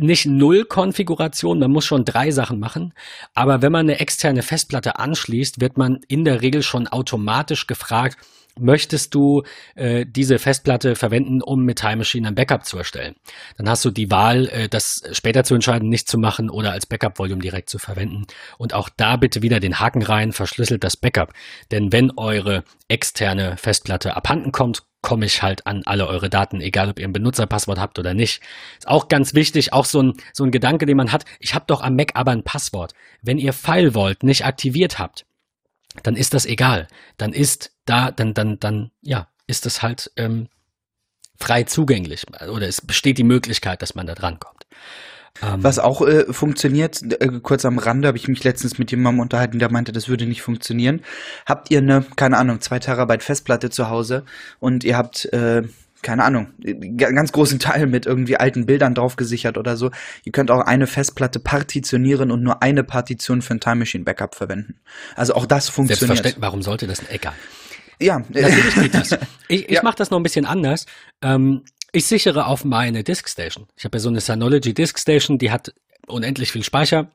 [0.01, 2.95] nicht null Konfiguration, man muss schon drei Sachen machen.
[3.35, 8.17] Aber wenn man eine externe Festplatte anschließt, wird man in der Regel schon automatisch gefragt,
[8.59, 9.43] möchtest du
[9.75, 13.17] äh, diese Festplatte verwenden, um mit Time Machine ein Backup zu erstellen.
[13.57, 16.87] Dann hast du die Wahl, äh, das später zu entscheiden, nicht zu machen oder als
[16.87, 18.27] Backup-Volume direkt zu verwenden.
[18.59, 21.33] Und auch da bitte wieder den Haken rein, verschlüsselt das Backup.
[21.71, 26.89] Denn wenn eure externe Festplatte abhanden kommt, komme ich halt an alle eure Daten, egal
[26.89, 28.41] ob ihr ein Benutzerpasswort habt oder nicht.
[28.79, 31.67] Ist auch ganz wichtig, auch so ein, so ein Gedanke, den man hat, ich habe
[31.69, 32.95] doch am Mac aber ein Passwort.
[33.21, 35.27] Wenn ihr Firewall nicht aktiviert habt,
[36.03, 36.89] dann ist das egal.
[37.17, 40.49] Dann ist da, dann, dann, dann, ja, ist es halt ähm,
[41.37, 44.67] frei zugänglich oder es besteht die Möglichkeit, dass man da drankommt.
[45.43, 49.21] Ähm, Was auch äh, funktioniert, äh, kurz am Rande habe ich mich letztens mit jemandem
[49.21, 51.03] unterhalten, der meinte, das würde nicht funktionieren.
[51.45, 54.25] Habt ihr eine, keine Ahnung, zwei Terabyte Festplatte zu Hause
[54.61, 55.63] und ihr habt äh,
[56.05, 56.53] keine Ahnung,
[56.97, 59.91] ganz großen Teil mit irgendwie alten Bildern drauf gesichert oder so.
[60.25, 64.37] Ihr könnt auch eine Festplatte partitionieren und nur eine Partition für ein Time Machine Backup
[64.37, 64.81] verwenden.
[65.17, 65.99] Also auch das funktioniert.
[65.99, 67.03] Selbstverständlich, warum sollte das?
[67.09, 67.35] Egal.
[68.01, 69.19] Ja, natürlich geht das.
[69.49, 69.83] Ich, ich ja.
[69.83, 70.87] mache das noch ein bisschen anders.
[71.21, 73.67] Ähm, ich sichere auf meine Disk Station.
[73.77, 75.75] Ich habe ja so eine Synology Disk Station, die hat
[76.07, 77.11] unendlich viel Speicher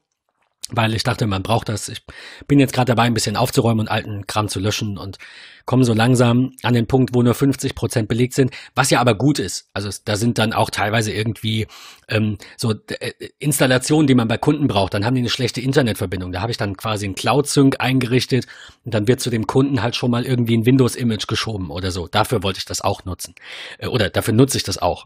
[0.71, 1.89] weil ich dachte, man braucht das.
[1.89, 2.03] Ich
[2.47, 5.17] bin jetzt gerade dabei, ein bisschen aufzuräumen und alten Kram zu löschen und
[5.65, 9.13] komme so langsam an den Punkt, wo nur 50 Prozent belegt sind, was ja aber
[9.13, 9.69] gut ist.
[9.73, 11.67] Also da sind dann auch teilweise irgendwie
[12.07, 14.93] ähm, so äh, Installationen, die man bei Kunden braucht.
[14.93, 16.31] Dann haben die eine schlechte Internetverbindung.
[16.31, 18.47] Da habe ich dann quasi ein Cloud-Sync eingerichtet
[18.83, 22.07] und dann wird zu dem Kunden halt schon mal irgendwie ein Windows-Image geschoben oder so.
[22.07, 23.35] Dafür wollte ich das auch nutzen.
[23.77, 25.05] Äh, oder dafür nutze ich das auch.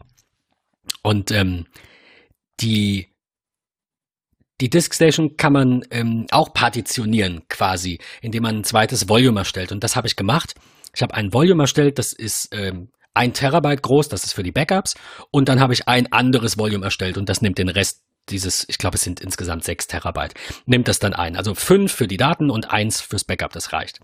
[1.02, 1.66] Und ähm,
[2.60, 3.08] die
[4.64, 9.72] die Diskstation kann man ähm, auch partitionieren quasi, indem man ein zweites Volume erstellt.
[9.72, 10.54] Und das habe ich gemacht.
[10.96, 14.52] Ich habe ein Volume erstellt, das ist ähm, ein Terabyte groß, das ist für die
[14.52, 14.94] Backups.
[15.30, 18.00] Und dann habe ich ein anderes Volume erstellt und das nimmt den Rest
[18.30, 20.32] dieses, ich glaube, es sind insgesamt sechs Terabyte,
[20.64, 21.36] nimmt das dann ein.
[21.36, 24.00] Also fünf für die Daten und eins fürs Backup, das reicht.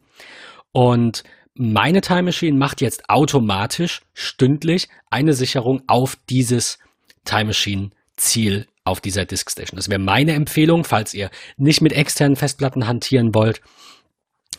[0.73, 6.79] Und meine Time Machine macht jetzt automatisch stündlich eine Sicherung auf dieses
[7.25, 9.77] Time Machine Ziel auf dieser Disk Station.
[9.77, 13.61] Das wäre meine Empfehlung, falls ihr nicht mit externen Festplatten hantieren wollt,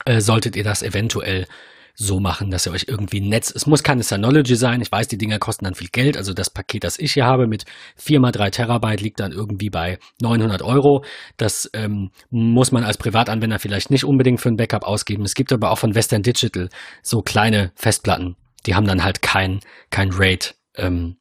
[0.06, 1.48] äh, solltet ihr das eventuell
[1.96, 5.08] so machen, dass ihr euch irgendwie ein Netz, es muss keine Synology sein, ich weiß,
[5.08, 7.66] die Dinger kosten dann viel Geld, also das Paket, das ich hier habe mit
[8.00, 11.04] 4x3 Terabyte liegt dann irgendwie bei 900 Euro,
[11.38, 15.52] das ähm, muss man als Privatanwender vielleicht nicht unbedingt für ein Backup ausgeben, es gibt
[15.52, 16.70] aber auch von Western Digital
[17.04, 19.60] so kleine Festplatten, die haben dann halt kein,
[19.90, 21.18] kein RAID ähm,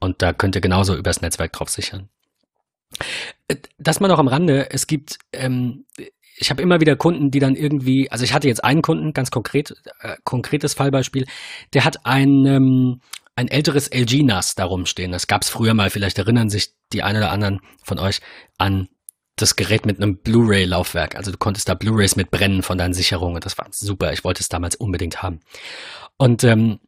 [0.00, 2.08] und da könnt ihr genauso übers Netzwerk drauf sichern.
[3.78, 4.70] Das mal noch am Rande.
[4.70, 5.84] Es gibt, ähm,
[6.36, 9.30] ich habe immer wieder Kunden, die dann irgendwie, also ich hatte jetzt einen Kunden, ganz
[9.30, 11.26] konkret, äh, konkretes Fallbeispiel,
[11.74, 13.00] der hat ein, ähm,
[13.36, 15.12] ein älteres LG NAS darum stehen.
[15.12, 18.20] Das gab es früher mal, vielleicht erinnern sich die einen oder anderen von euch
[18.58, 18.88] an
[19.36, 21.14] das Gerät mit einem Blu-ray-Laufwerk.
[21.16, 23.40] Also du konntest da Blu-rays mit brennen von deinen Sicherungen.
[23.40, 24.12] Das war super.
[24.12, 25.40] Ich wollte es damals unbedingt haben.
[26.16, 26.80] Und ähm,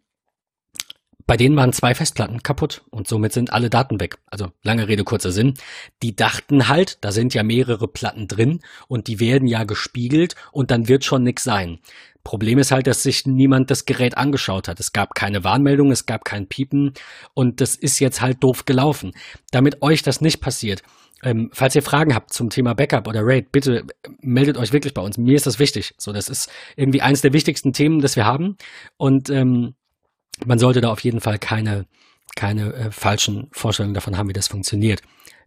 [1.31, 4.19] bei denen waren zwei Festplatten kaputt und somit sind alle Daten weg.
[4.27, 5.55] Also lange Rede, kurzer Sinn.
[6.03, 8.59] Die dachten halt, da sind ja mehrere Platten drin
[8.89, 11.79] und die werden ja gespiegelt und dann wird schon nix sein.
[12.25, 14.81] Problem ist halt, dass sich niemand das Gerät angeschaut hat.
[14.81, 16.95] Es gab keine Warnmeldung, es gab kein Piepen
[17.33, 19.13] und das ist jetzt halt doof gelaufen.
[19.53, 20.83] Damit euch das nicht passiert,
[21.23, 23.85] ähm, falls ihr Fragen habt zum Thema Backup oder RAID, bitte
[24.21, 25.17] meldet euch wirklich bei uns.
[25.17, 25.95] Mir ist das wichtig.
[25.97, 28.57] So, das ist irgendwie eines der wichtigsten Themen, das wir haben.
[28.97, 29.75] Und ähm,
[30.45, 31.87] man sollte da auf jeden Fall keine,
[32.37, 35.03] keine äh, falschen Vorstellungen davon haben, wie das funktioniert.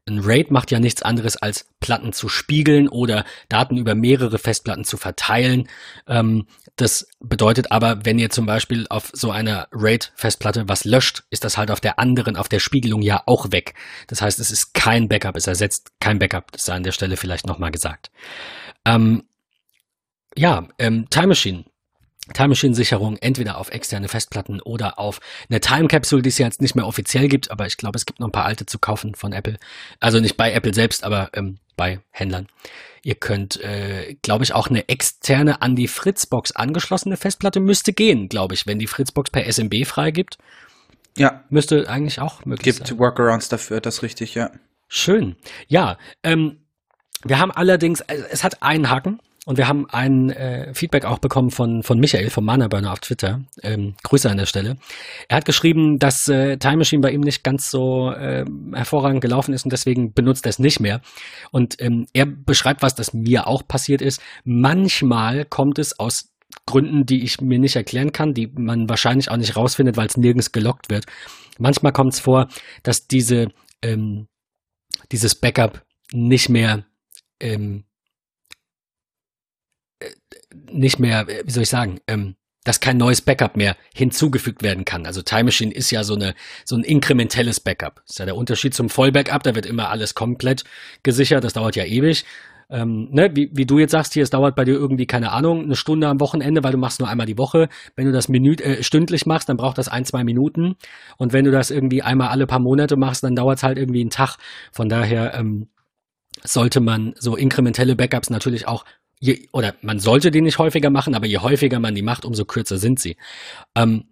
[0.06, 4.84] Ein RAID macht ja nichts anderes als Platten zu spiegeln oder Daten über mehrere Festplatten
[4.84, 5.70] zu verteilen.
[6.08, 11.46] Ähm, das bedeutet aber, wenn ihr zum Beispiel auf so einer RAID-Festplatte was löscht, ist
[11.46, 13.76] das halt auf der anderen, auf der Spiegelung ja auch weg.
[14.08, 16.52] Das heißt, es ist kein Backup, es ersetzt kein Backup.
[16.52, 18.12] Das sei an der Stelle vielleicht nochmal gesagt.
[18.84, 19.24] Ähm,
[20.36, 21.64] ja, ähm, Time Machine
[22.34, 25.20] Time Machine Sicherung entweder auf externe Festplatten oder auf
[25.50, 28.06] eine Time Capsule, die es ja jetzt nicht mehr offiziell gibt, aber ich glaube, es
[28.06, 29.58] gibt noch ein paar alte zu kaufen von Apple.
[30.00, 32.48] Also nicht bei Apple selbst, aber ähm, bei Händlern.
[33.04, 38.30] Ihr könnt, äh, glaube ich, auch eine externe an die Fritzbox angeschlossene Festplatte müsste gehen,
[38.30, 40.38] glaube ich, wenn die Fritzbox per SMB freigibt.
[41.18, 41.44] Ja.
[41.50, 42.88] Müsste eigentlich auch möglich gibt sein.
[42.88, 44.52] Gibt Workarounds dafür, das richtig, ja.
[44.88, 45.36] Schön.
[45.68, 46.60] Ja, ähm,
[47.24, 49.20] wir haben allerdings, also es hat einen Haken.
[49.46, 53.00] Und wir haben ein äh, Feedback auch bekommen von, von Michael vom Mana Burner auf
[53.00, 53.42] Twitter.
[53.62, 54.78] Ähm, Grüße an der Stelle.
[55.28, 59.54] Er hat geschrieben, dass äh, Time Machine bei ihm nicht ganz so äh, hervorragend gelaufen
[59.54, 61.02] ist und deswegen benutzt er es nicht mehr.
[61.52, 64.22] Und ähm, er beschreibt was, das mir auch passiert ist.
[64.46, 66.30] Manchmal kommt es aus
[66.66, 70.16] Gründen, die ich mir nicht erklären kann, die man wahrscheinlich auch nicht rausfindet, weil es
[70.16, 71.06] nirgends gelockt wird.
[71.60, 72.48] Manchmal kommt es vor,
[72.84, 73.50] dass diese
[73.82, 74.28] ähm,
[75.12, 76.86] dieses Backup nicht mehr
[77.40, 77.84] ähm,
[80.72, 85.06] nicht mehr, wie soll ich sagen, ähm, dass kein neues Backup mehr hinzugefügt werden kann.
[85.06, 86.34] Also Time Machine ist ja so eine
[86.66, 88.02] so ein inkrementelles Backup.
[88.06, 89.44] Das ist ja der Unterschied zum Vollbackup.
[89.44, 90.64] Da wird immer alles komplett
[91.04, 91.44] gesichert.
[91.44, 92.26] Das dauert ja ewig.
[92.70, 95.64] Ähm, ne, wie, wie du jetzt sagst, hier, es dauert bei dir irgendwie, keine Ahnung,
[95.64, 97.70] eine Stunde am Wochenende, weil du machst nur einmal die Woche.
[97.96, 100.76] Wenn du das Minü äh, stündlich machst, dann braucht das ein, zwei Minuten.
[101.18, 104.02] Und wenn du das irgendwie einmal alle paar Monate machst, dann dauert es halt irgendwie
[104.02, 104.38] einen Tag.
[104.72, 105.68] Von daher ähm,
[106.44, 108.86] sollte man so inkrementelle Backups natürlich auch
[109.24, 112.44] je, oder man sollte die nicht häufiger machen, aber je häufiger man die macht, umso
[112.44, 113.16] kürzer sind sie.
[113.74, 114.06] Ähm,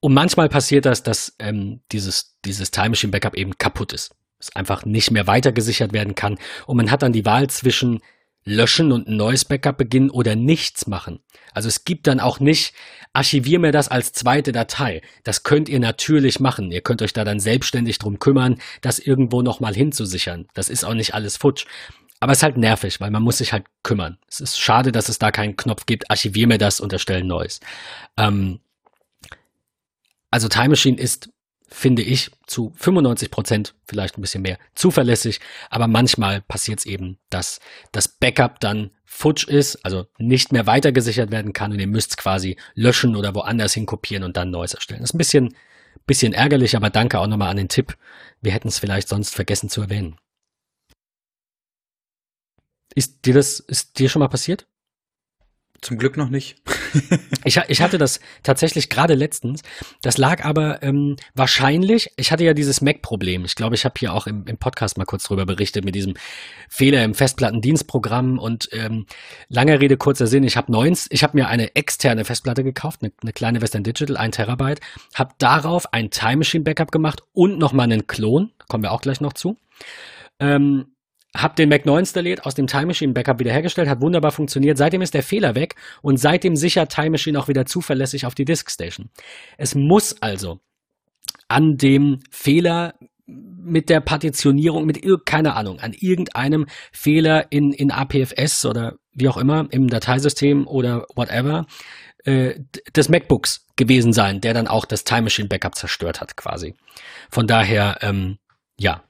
[0.00, 4.14] und manchmal passiert das, dass ähm, dieses, dieses Time Machine Backup eben kaputt ist.
[4.38, 6.38] Es einfach nicht mehr weiter gesichert werden kann.
[6.66, 8.00] Und man hat dann die Wahl zwischen
[8.44, 11.20] löschen und ein neues Backup beginnen oder nichts machen.
[11.52, 12.74] Also es gibt dann auch nicht,
[13.12, 15.02] archivier mir das als zweite Datei.
[15.24, 16.70] Das könnt ihr natürlich machen.
[16.70, 20.48] Ihr könnt euch da dann selbstständig drum kümmern, das irgendwo nochmal hinzusichern.
[20.54, 21.66] Das ist auch nicht alles futsch.
[22.20, 24.18] Aber es ist halt nervig, weil man muss sich halt kümmern.
[24.28, 27.60] Es ist schade, dass es da keinen Knopf gibt, archivier mir das und erstellen Neues.
[28.18, 28.60] Ähm,
[30.30, 31.30] also Time Machine ist,
[31.66, 35.40] finde ich, zu 95 Prozent, vielleicht ein bisschen mehr, zuverlässig.
[35.70, 37.58] Aber manchmal passiert es eben, dass
[37.90, 42.16] das Backup dann futsch ist, also nicht mehr weitergesichert werden kann und ihr müsst es
[42.16, 45.00] quasi löschen oder woanders hin kopieren und dann Neues erstellen.
[45.00, 45.56] Das ist ein bisschen,
[46.06, 47.96] bisschen ärgerlich, aber danke auch nochmal an den Tipp.
[48.40, 50.16] Wir hätten es vielleicht sonst vergessen zu erwähnen.
[52.94, 54.66] Ist dir das, ist dir schon mal passiert?
[55.80, 56.56] Zum Glück noch nicht.
[57.44, 59.62] ich, ich hatte das tatsächlich gerade letztens.
[60.02, 63.46] Das lag aber ähm, wahrscheinlich, ich hatte ja dieses Mac-Problem.
[63.46, 66.14] Ich glaube, ich habe hier auch im, im Podcast mal kurz drüber berichtet mit diesem
[66.68, 69.06] Fehler im Festplattendienstprogramm und ähm,
[69.48, 70.44] langer Rede, kurzer Sinn.
[70.44, 74.18] Ich habe neun, ich habe mir eine externe Festplatte gekauft, eine, eine kleine Western Digital,
[74.18, 74.80] ein Terabyte,
[75.14, 79.22] habe darauf ein Time Machine Backup gemacht und nochmal einen Klon, kommen wir auch gleich
[79.22, 79.56] noch zu.
[80.40, 80.88] Ähm,
[81.36, 84.76] hab den Mac neu installiert, aus dem Time Machine Backup wiederhergestellt, hat wunderbar funktioniert.
[84.78, 88.44] Seitdem ist der Fehler weg und seitdem sichert Time Machine auch wieder zuverlässig auf die
[88.44, 89.10] Disk Station.
[89.56, 90.60] Es muss also
[91.48, 92.94] an dem Fehler
[93.26, 99.36] mit der Partitionierung, mit keine Ahnung, an irgendeinem Fehler in, in APFS oder wie auch
[99.36, 101.66] immer im Dateisystem oder whatever
[102.24, 102.54] äh,
[102.94, 106.74] des MacBooks gewesen sein, der dann auch das Time Machine Backup zerstört hat quasi.
[107.30, 108.38] Von daher, ähm,
[108.78, 109.04] ja,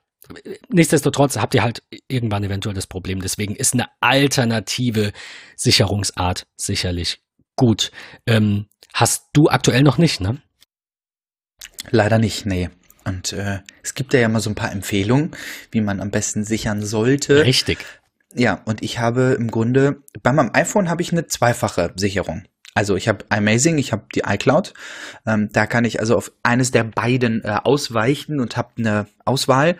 [0.68, 3.20] nichtsdestotrotz habt ihr halt irgendwann eventuell das Problem.
[3.20, 5.12] Deswegen ist eine alternative
[5.56, 7.22] Sicherungsart sicherlich
[7.56, 7.90] gut.
[8.26, 10.40] Ähm, hast du aktuell noch nicht, ne?
[11.90, 12.70] Leider nicht, nee.
[13.04, 15.32] Und äh, es gibt ja immer so ein paar Empfehlungen,
[15.70, 17.44] wie man am besten sichern sollte.
[17.44, 17.78] Richtig.
[18.34, 22.44] Ja, und ich habe im Grunde, bei meinem iPhone habe ich eine zweifache Sicherung.
[22.74, 24.74] Also ich habe Amazing, ich habe die iCloud.
[25.26, 29.76] Ähm, da kann ich also auf eines der beiden äh, ausweichen und habe eine Auswahl.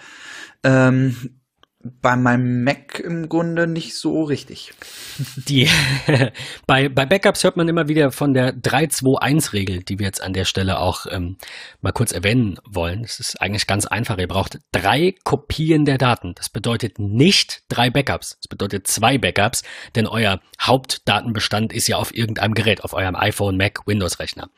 [0.65, 1.40] Ähm,
[1.83, 4.75] Bei meinem Mac im Grunde nicht so richtig.
[5.49, 5.67] Die,
[6.67, 10.45] bei, bei Backups hört man immer wieder von der 3-2-1-Regel, die wir jetzt an der
[10.45, 11.39] Stelle auch ähm,
[11.81, 13.03] mal kurz erwähnen wollen.
[13.03, 14.19] Es ist eigentlich ganz einfach.
[14.19, 16.35] Ihr braucht drei Kopien der Daten.
[16.35, 18.37] Das bedeutet nicht drei Backups.
[18.37, 19.63] Das bedeutet zwei Backups,
[19.95, 24.51] denn euer Hauptdatenbestand ist ja auf irgendeinem Gerät, auf eurem iPhone, Mac, Windows-Rechner.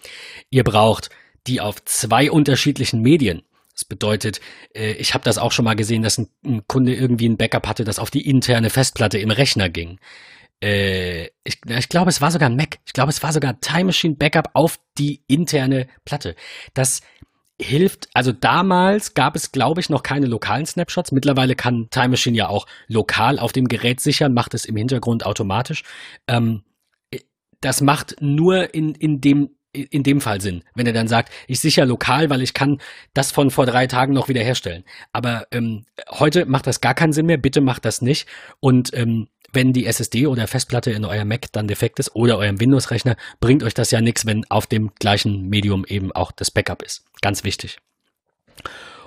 [0.51, 1.11] Ihr braucht
[1.47, 3.43] die auf zwei unterschiedlichen Medien.
[3.83, 4.41] Das bedeutet,
[4.77, 7.67] äh, ich habe das auch schon mal gesehen, dass ein, ein, Kunde irgendwie ein Backup
[7.67, 9.99] hatte, das auf die interne Festplatte im Rechner ging.
[10.63, 12.79] Äh, ich, ich glaube, es war sogar ein Mac.
[12.87, 16.37] Ich glaube, es war sogar Time Machine Backup auf die interne Platte.
[16.75, 17.01] Das
[17.61, 21.11] hilft, also damals gab es, glaube ich, noch keine lokalen Snapshots.
[21.11, 25.27] Mittlerweile kann Time Machine ja auch lokal auf dem Gerät sichern, macht es im Hintergrund
[25.27, 25.83] automatisch.
[26.29, 26.63] Ähm,
[27.61, 31.61] das macht nur in, in dem in dem Fall Sinn, wenn er dann sagt, ich
[31.61, 32.79] sicher lokal, weil ich kann
[33.15, 34.85] das von vor drei Tagen noch wieder herstellen.
[35.13, 38.29] Aber ähm, heute macht das gar keinen Sinn mehr, bitte macht das nicht.
[38.61, 42.61] Und ähm, wenn die SSD oder Festplatte in eurem Mac dann defekt ist oder eurem
[42.61, 46.83] Windows-Rechner, bringt euch das ja nichts, wenn auf dem gleichen Medium eben auch das Backup
[46.83, 47.05] ist.
[47.21, 47.79] Ganz wichtig.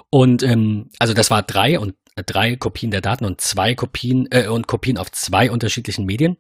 [0.09, 4.28] Und ähm, also das war drei und äh, drei Kopien der Daten und zwei Kopien
[4.32, 6.38] äh, und Kopien auf zwei unterschiedlichen Medien.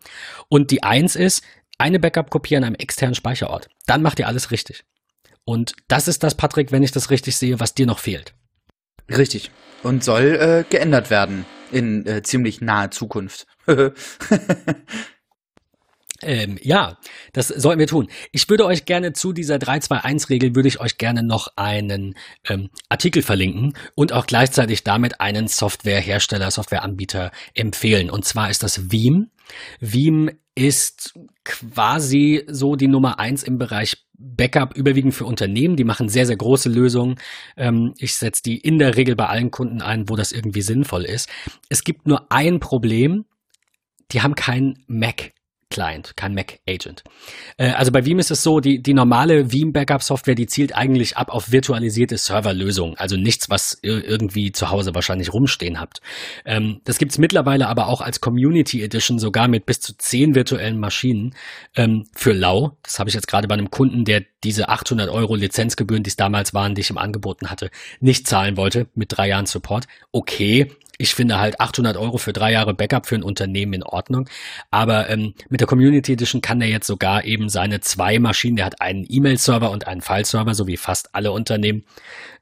[0.49, 1.43] Und die eins ist,
[1.77, 3.67] eine Backup-Kopie an einem externen Speicherort.
[3.85, 4.83] Dann macht ihr alles richtig.
[5.43, 8.33] Und das ist das, Patrick, wenn ich das richtig sehe, was dir noch fehlt.
[9.09, 9.51] Richtig.
[9.83, 13.45] Und soll äh, geändert werden in äh, ziemlich naher Zukunft.
[16.25, 16.97] Ähm, ja,
[17.33, 18.07] das sollten wir tun.
[18.31, 22.15] Ich würde euch gerne zu dieser 321-Regel, würde ich euch gerne noch einen
[22.49, 28.09] ähm, Artikel verlinken und auch gleichzeitig damit einen Softwarehersteller, Softwareanbieter empfehlen.
[28.09, 29.29] Und zwar ist das Veeam.
[29.79, 31.13] Veeam ist
[31.43, 35.75] quasi so die Nummer eins im Bereich Backup, überwiegend für Unternehmen.
[35.75, 37.19] Die machen sehr, sehr große Lösungen.
[37.55, 41.03] Ähm, ich setze die in der Regel bei allen Kunden ein, wo das irgendwie sinnvoll
[41.03, 41.29] ist.
[41.69, 43.25] Es gibt nur ein Problem.
[44.11, 45.34] Die haben kein Mac.
[45.75, 47.03] Client, kein Mac Agent.
[47.57, 50.73] Äh, also bei Veeam ist es so, die, die normale Veeam Backup Software, die zielt
[50.73, 55.99] eigentlich ab auf virtualisierte Serverlösungen, also nichts, was ihr irgendwie zu Hause wahrscheinlich rumstehen habt.
[56.45, 60.79] Ähm, das gibt's mittlerweile aber auch als Community Edition, sogar mit bis zu zehn virtuellen
[60.79, 61.35] Maschinen
[61.75, 62.77] ähm, für lau.
[62.81, 66.15] Das habe ich jetzt gerade bei einem Kunden, der diese 800 Euro Lizenzgebühren, die es
[66.15, 67.69] damals waren, die ich ihm angeboten hatte,
[67.99, 69.87] nicht zahlen wollte mit drei Jahren Support.
[70.13, 74.29] Okay, ich finde halt 800 Euro für drei Jahre Backup für ein Unternehmen in Ordnung.
[74.71, 78.65] Aber ähm, mit der Community Edition kann er jetzt sogar eben seine zwei Maschinen, der
[78.65, 81.83] hat einen E-Mail-Server und einen File-Server, so wie fast alle Unternehmen.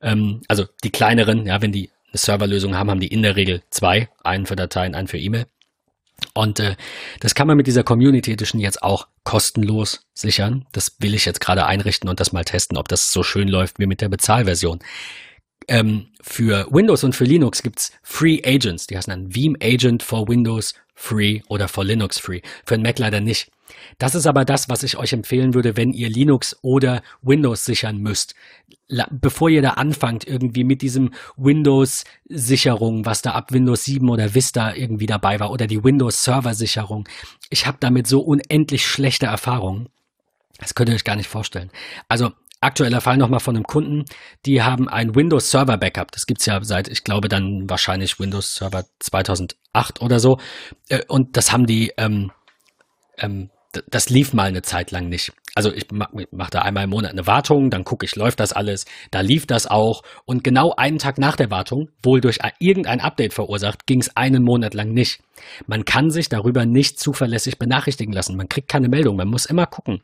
[0.01, 3.64] Ähm, also die kleineren, ja, wenn die eine Serverlösung haben, haben die in der Regel
[3.70, 5.45] zwei, einen für Dateien, einen für E-Mail.
[6.34, 6.76] Und äh,
[7.20, 10.66] das kann man mit dieser Community Edition jetzt auch kostenlos sichern.
[10.72, 13.80] Das will ich jetzt gerade einrichten und das mal testen, ob das so schön läuft
[13.80, 14.80] wie mit der Bezahlversion.
[15.68, 18.88] Ähm, für Windows und für Linux gibt's Free Agents.
[18.88, 22.41] Die heißen dann Veeam Agent for Windows Free oder for Linux Free.
[22.66, 23.51] Für den Mac leider nicht.
[23.97, 27.97] Das ist aber das, was ich euch empfehlen würde, wenn ihr Linux oder Windows sichern
[27.97, 28.36] müsst.
[29.09, 34.74] Bevor ihr da anfangt, irgendwie mit diesem Windows-Sicherung, was da ab Windows 7 oder Vista
[34.74, 37.07] irgendwie dabei war, oder die Windows-Server-Sicherung.
[37.49, 39.89] Ich habe damit so unendlich schlechte Erfahrungen.
[40.59, 41.72] Das könnt ihr euch gar nicht vorstellen.
[42.07, 42.32] Also
[42.64, 44.05] aktueller Fall nochmal von einem Kunden,
[44.45, 46.11] die haben ein Windows Server Backup.
[46.11, 50.39] Das gibt's ja seit, ich glaube, dann wahrscheinlich Windows Server 2008 oder so.
[50.89, 52.32] Äh, und das haben die, ähm,
[53.18, 53.49] ähm,
[53.89, 55.34] das lief mal eine Zeit lang nicht.
[55.55, 58.53] Also ich mache mach da einmal im Monat eine Wartung, dann gucke ich, läuft das
[58.53, 58.86] alles.
[59.11, 60.01] Da lief das auch.
[60.26, 64.43] Und genau einen Tag nach der Wartung, wohl durch irgendein Update verursacht, ging es einen
[64.43, 65.22] Monat lang nicht.
[65.68, 68.36] Man kann sich darüber nicht zuverlässig benachrichtigen lassen.
[68.36, 69.16] Man kriegt keine Meldung.
[69.16, 70.01] Man muss immer gucken.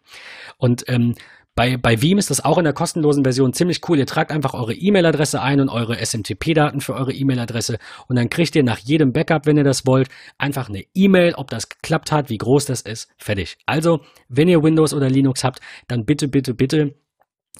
[0.57, 1.15] Und ähm,
[1.55, 3.97] bei, bei Veeam ist das auch in der kostenlosen Version ziemlich cool.
[3.97, 8.55] Ihr tragt einfach eure E-Mail-Adresse ein und eure SMTP-Daten für eure E-Mail-Adresse und dann kriegt
[8.55, 12.29] ihr nach jedem Backup, wenn ihr das wollt, einfach eine E-Mail, ob das geklappt hat,
[12.29, 13.57] wie groß das ist, fertig.
[13.65, 16.95] Also, wenn ihr Windows oder Linux habt, dann bitte, bitte, bitte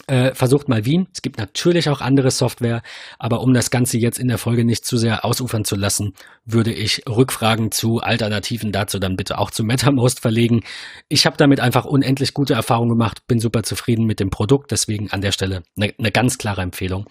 [0.08, 1.08] äh, versucht mal Wien.
[1.14, 2.82] Es gibt natürlich auch andere Software,
[3.18, 6.14] aber um das Ganze jetzt in der Folge nicht zu sehr ausufern zu lassen,
[6.46, 10.64] würde ich Rückfragen zu Alternativen dazu dann bitte auch zu MetaMost verlegen.
[11.08, 15.12] Ich habe damit einfach unendlich gute Erfahrungen gemacht, bin super zufrieden mit dem Produkt, deswegen
[15.12, 17.10] an der Stelle eine ne ganz klare Empfehlung.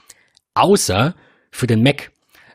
[0.54, 1.14] Außer
[1.50, 2.10] für den Mac.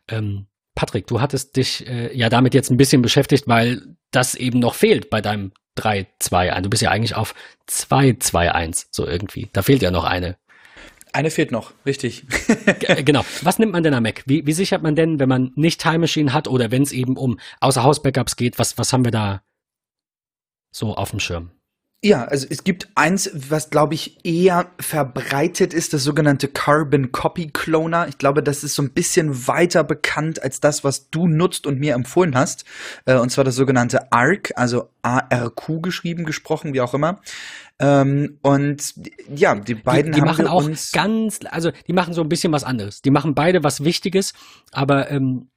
[0.10, 4.60] Ähm, Patrick, du hattest dich äh, ja damit jetzt ein bisschen beschäftigt, weil das eben
[4.60, 6.64] noch fehlt bei deinem 3, 2, 1.
[6.64, 7.34] Du bist ja eigentlich auf
[7.68, 9.50] 2, 2, 1, so irgendwie.
[9.54, 10.38] Da fehlt ja noch eine.
[11.14, 12.26] Eine fehlt noch, richtig.
[12.66, 13.24] Äh, genau.
[13.44, 14.24] Was nimmt man denn am Mac?
[14.26, 17.18] Wie, wie sichert man denn, wenn man nicht Time Machine hat oder wenn es eben
[17.18, 18.60] um Außerhaus-Backups geht?
[18.60, 19.44] Was, was haben wir da
[20.72, 21.52] so auf dem Schirm?
[22.06, 27.48] Ja, also es gibt eins, was glaube ich eher verbreitet ist, das sogenannte Carbon Copy
[27.48, 28.10] Cloner.
[28.10, 31.80] Ich glaube, das ist so ein bisschen weiter bekannt als das, was du nutzt und
[31.80, 32.66] mir empfohlen hast.
[33.06, 37.22] Äh, und zwar das sogenannte ARC, also ARQ geschrieben, gesprochen, wie auch immer.
[37.80, 38.96] Ähm, und
[39.34, 42.52] ja, die beiden die, die haben machen auch ganz, also die machen so ein bisschen
[42.52, 43.02] was anderes.
[43.02, 44.34] Die machen beide was Wichtiges,
[44.74, 45.48] aber ähm,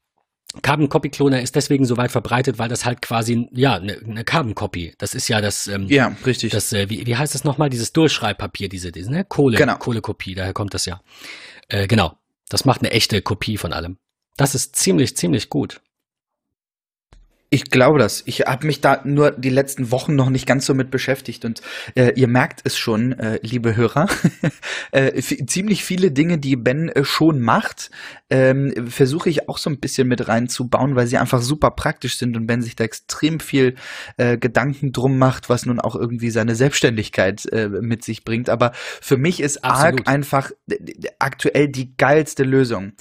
[0.63, 4.25] Carbon Copy Cloner ist deswegen so weit verbreitet, weil das halt quasi, ja, eine ne
[4.25, 4.95] Carbon Copy.
[4.99, 6.53] Das ist ja das, ähm, ja, richtig.
[6.53, 7.69] Das, äh, wie, wie heißt das nochmal?
[7.69, 9.25] Dieses Durchschreibpapier, diese, diese ne?
[9.25, 9.77] Kohle, Genau.
[9.77, 11.01] Kohlekopie, daher kommt das ja.
[11.69, 12.17] Äh, genau.
[12.49, 13.99] Das macht eine echte Kopie von allem.
[14.37, 15.81] Das ist ziemlich, ziemlich gut.
[17.49, 18.25] Ich glaube das.
[18.27, 21.63] Ich habe mich da nur die letzten Wochen noch nicht ganz so mit beschäftigt und
[21.95, 24.09] äh, ihr merkt es schon, äh, liebe Hörer,
[24.91, 27.91] äh, ziemlich viele Dinge, die Ben äh, schon macht,
[28.31, 32.37] ähm, versuche ich auch so ein bisschen mit reinzubauen, weil sie einfach super praktisch sind
[32.37, 33.77] und Ben sich da extrem viel
[34.17, 38.51] äh, Gedanken drum macht, was nun auch irgendwie seine Selbstständigkeit äh, mit sich bringt.
[38.51, 40.01] Aber für mich ist Absolut.
[40.01, 40.51] Arc einfach
[41.21, 42.93] aktuell die geilste Lösung.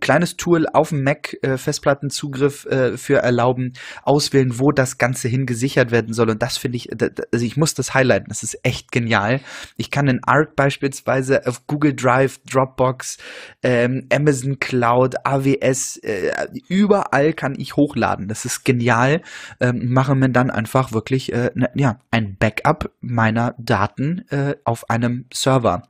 [0.00, 2.66] Kleines Tool auf dem Mac, Festplattenzugriff
[2.96, 3.59] für erlauben,
[4.02, 6.30] auswählen, wo das Ganze hin gesichert werden soll.
[6.30, 9.40] Und das finde ich, also ich muss das highlighten, das ist echt genial.
[9.76, 13.18] Ich kann in Arc beispielsweise auf Google Drive, Dropbox,
[13.62, 16.30] ähm, Amazon Cloud, AWS, äh,
[16.68, 18.28] überall kann ich hochladen.
[18.28, 19.22] Das ist genial.
[19.60, 24.88] Ähm, mache mir dann einfach wirklich äh, ne, ja, ein Backup meiner Daten äh, auf
[24.90, 25.82] einem Server.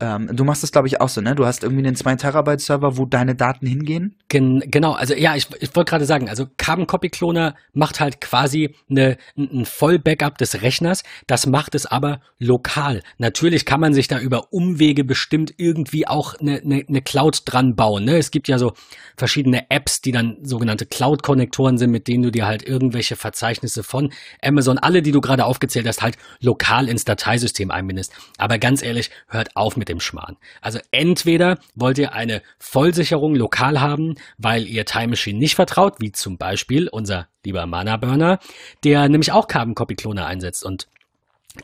[0.00, 1.34] Ähm, du machst das, glaube ich, auch so, ne?
[1.34, 4.16] Du hast irgendwie einen 2 Terabyte Server, wo deine Daten hingehen.
[4.28, 8.20] Gen genau, also ja, ich, ich wollte gerade sagen, also Carbon Copy Cloner macht halt
[8.20, 13.02] quasi eine, ein Vollbackup des Rechners, das macht es aber lokal.
[13.18, 17.76] Natürlich kann man sich da über Umwege bestimmt irgendwie auch eine, eine, eine Cloud dran
[17.76, 18.04] bauen.
[18.04, 18.16] Ne?
[18.16, 18.72] Es gibt ja so
[19.16, 24.12] verschiedene Apps, die dann sogenannte Cloud-Konnektoren sind, mit denen du dir halt irgendwelche Verzeichnisse von
[24.42, 28.12] Amazon, alle, die du gerade aufgezählt hast, halt lokal ins Dateisystem einbindest.
[28.38, 30.36] Aber ganz ehrlich, hört auf mit dem Schmarrn.
[30.60, 36.12] Also entweder wollt ihr eine Vollsicherung lokal haben, weil ihr Time Machine nicht vertraut, wie
[36.12, 38.38] zum Beispiel unser lieber Mana Burner,
[38.84, 40.86] der nämlich auch Carbon Copy Cloner einsetzt und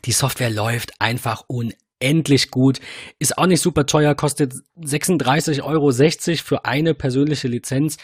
[0.03, 2.81] die Software läuft einfach unendlich gut,
[3.17, 5.91] ist auch nicht super teuer, kostet 36,60 Euro
[6.43, 7.97] für eine persönliche Lizenz.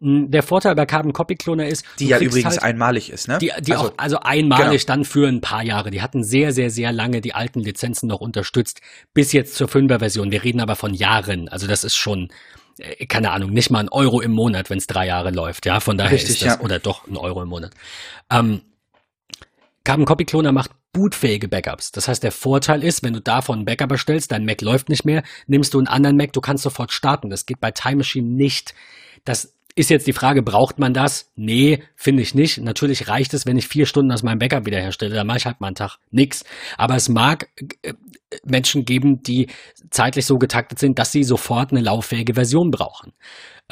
[0.00, 3.38] Mm, Der Vorteil bei Carbon Copy Cloner ist, Die ja übrigens halt, einmalig ist, ne?
[3.38, 4.96] die, die also, auch, also einmalig genau.
[4.96, 5.92] dann für ein paar Jahre.
[5.92, 8.80] Die hatten sehr, sehr, sehr lange die alten Lizenzen noch unterstützt,
[9.14, 10.32] bis jetzt zur 5er-Version.
[10.32, 11.48] Wir reden aber von Jahren.
[11.48, 12.28] Also das ist schon,
[13.08, 15.66] keine Ahnung, nicht mal ein Euro im Monat, wenn es drei Jahre läuft.
[15.66, 16.60] Ja, von daher Richtig, ist das, ja.
[16.60, 17.72] oder doch ein Euro im Monat.
[18.30, 18.62] Ähm,
[19.84, 21.92] Carbon Copy Cloner macht bootfähige Backups.
[21.92, 25.04] Das heißt, der Vorteil ist, wenn du davon einen Backup erstellst, dein Mac läuft nicht
[25.04, 27.30] mehr, nimmst du einen anderen Mac, du kannst sofort starten.
[27.30, 28.74] Das geht bei Time Machine nicht.
[29.24, 31.30] Das ist jetzt die Frage, braucht man das?
[31.36, 32.58] Nee, finde ich nicht.
[32.58, 35.14] Natürlich reicht es, wenn ich vier Stunden aus meinem Backup wiederherstelle.
[35.14, 36.44] Dann mache ich halt mal einen Tag nix.
[36.76, 37.48] Aber es mag
[37.82, 37.94] äh,
[38.44, 39.48] Menschen geben, die
[39.90, 43.12] zeitlich so getaktet sind, dass sie sofort eine lauffähige Version brauchen.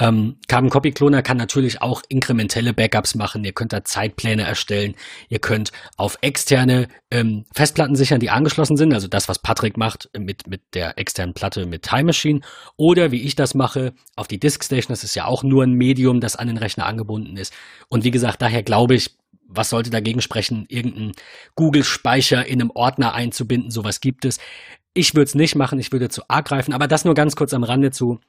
[0.01, 3.45] Ähm, Carbon Copy Cloner kann natürlich auch inkrementelle Backups machen.
[3.45, 4.95] Ihr könnt da Zeitpläne erstellen.
[5.29, 8.95] Ihr könnt auf externe ähm, Festplatten sichern, die angeschlossen sind.
[8.95, 12.41] Also das, was Patrick macht mit, mit der externen Platte mit Time Machine.
[12.77, 14.93] Oder wie ich das mache, auf die Disk Station.
[14.93, 17.53] Das ist ja auch nur ein Medium, das an den Rechner angebunden ist.
[17.89, 19.17] Und wie gesagt, daher glaube ich,
[19.49, 21.13] was sollte dagegen sprechen, irgendeinen
[21.57, 23.71] Google-Speicher in einem Ordner einzubinden?
[23.71, 24.39] Sowas gibt es.
[24.95, 27.55] Ich würde es nicht machen, ich würde zu arg greifen, aber das nur ganz kurz
[27.55, 28.21] am Rande zu,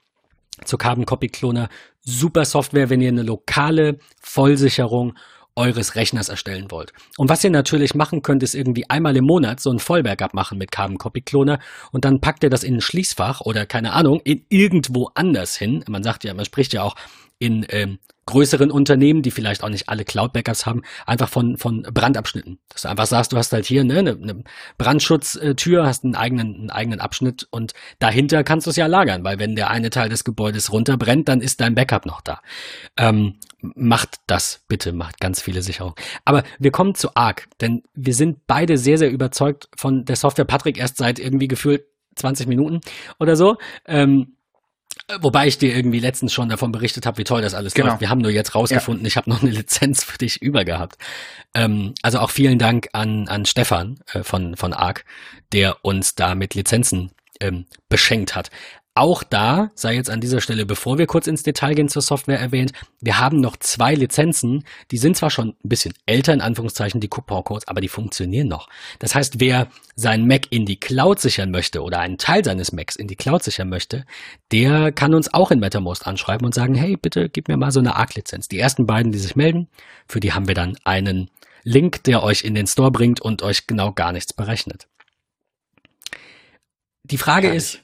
[0.63, 1.69] zu Carbon Copy Cloner.
[1.99, 5.13] Super Software, wenn ihr eine lokale Vollsicherung
[5.55, 6.93] eures Rechners erstellen wollt.
[7.17, 10.57] Und was ihr natürlich machen könnt, ist irgendwie einmal im Monat so ein Vollbackup machen
[10.57, 11.59] mit Carbon Copy Cloner
[11.91, 15.83] und dann packt ihr das in ein Schließfach oder keine Ahnung, in irgendwo anders hin.
[15.89, 16.95] Man sagt ja, man spricht ja auch
[17.39, 22.59] in ähm, größeren Unternehmen, die vielleicht auch nicht alle Cloud-Backups haben, einfach von, von Brandabschnitten.
[22.69, 24.43] Dass du einfach sagst, du hast halt hier ne, eine, eine
[24.77, 29.39] Brandschutztür, hast einen eigenen, einen eigenen Abschnitt und dahinter kannst du es ja lagern, weil
[29.39, 32.41] wenn der eine Teil des Gebäudes runterbrennt, dann ist dein Backup noch da.
[32.97, 35.95] Ähm, macht das bitte, macht ganz viele Sicherungen.
[36.23, 40.45] Aber wir kommen zu ARC, denn wir sind beide sehr, sehr überzeugt von der Software.
[40.45, 41.85] Patrick erst seit irgendwie gefühlt
[42.15, 42.81] 20 Minuten
[43.19, 43.57] oder so.
[43.87, 44.35] Ähm,
[45.21, 47.89] Wobei ich dir irgendwie letztens schon davon berichtet habe, wie toll das alles Genau.
[47.89, 48.01] läuft.
[48.01, 50.97] Wir haben nur jetzt rausgefunden, ich habe noch eine Lizenz für dich über gehabt.
[51.55, 55.05] Ähm, also auch vielen Dank an, an Stefan äh, von, von ARC,
[55.51, 58.51] der uns da mit Lizenzen ähm, beschenkt hat.
[58.99, 62.37] Auch da sei jetzt an dieser Stelle, bevor wir kurz ins Detail gehen zur Software
[62.37, 66.99] erwähnt, wir haben noch zwei Lizenzen, die sind zwar schon ein bisschen älter, in Anführungszeichen,
[66.99, 68.67] die Coupon-Codes, aber die funktionieren noch.
[68.99, 72.97] Das heißt, wer sein Mac in die Cloud sichern möchte oder einen Teil seines Macs
[72.97, 74.05] in die Cloud sichern möchte,
[74.51, 77.79] der kann uns auch in MetaMost anschreiben und sagen, hey, bitte gib mir mal so
[77.79, 78.49] eine ARC-Lizenz.
[78.49, 79.69] Die ersten beiden, die sich melden,
[80.09, 81.29] für die haben wir dann einen
[81.63, 84.89] Link, der euch in den Store bringt und euch genau gar nichts berechnet.
[87.05, 87.79] Die Frage ist,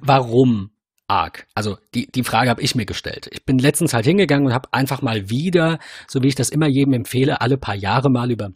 [0.00, 0.70] warum
[1.06, 1.46] arg?
[1.54, 3.28] Also die, die Frage habe ich mir gestellt.
[3.32, 5.78] Ich bin letztens halt hingegangen und habe einfach mal wieder,
[6.08, 8.50] so wie ich das immer jedem empfehle, alle paar Jahre mal über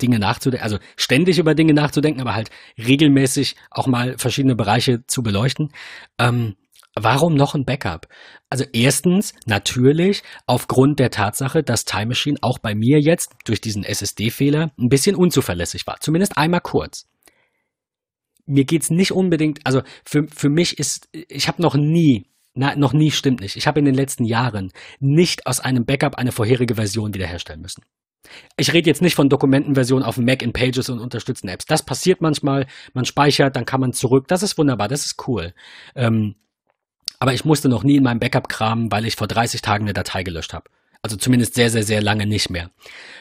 [0.00, 5.22] Dinge nachzudenken, also ständig über Dinge nachzudenken, aber halt regelmäßig auch mal verschiedene Bereiche zu
[5.22, 5.72] beleuchten.
[6.18, 6.54] Ähm,
[6.94, 8.06] warum noch ein Backup?
[8.48, 13.82] Also erstens natürlich aufgrund der Tatsache, dass Time Machine auch bei mir jetzt durch diesen
[13.82, 15.98] SSD-Fehler ein bisschen unzuverlässig war.
[16.00, 17.08] Zumindest einmal kurz
[18.48, 22.92] mir geht's nicht unbedingt, also für, für mich ist, ich habe noch nie, na, noch
[22.92, 26.74] nie stimmt nicht, ich habe in den letzten Jahren nicht aus einem Backup eine vorherige
[26.74, 27.82] Version wiederherstellen müssen.
[28.56, 31.66] Ich rede jetzt nicht von Dokumentenversionen auf Mac in Pages und unterstützten Apps.
[31.66, 34.26] Das passiert manchmal, man speichert, dann kann man zurück.
[34.28, 35.54] Das ist wunderbar, das ist cool.
[35.94, 36.34] Ähm,
[37.20, 39.92] aber ich musste noch nie in meinem Backup kramen, weil ich vor 30 Tagen eine
[39.92, 40.68] Datei gelöscht habe.
[41.02, 42.70] Also zumindest sehr, sehr, sehr lange nicht mehr.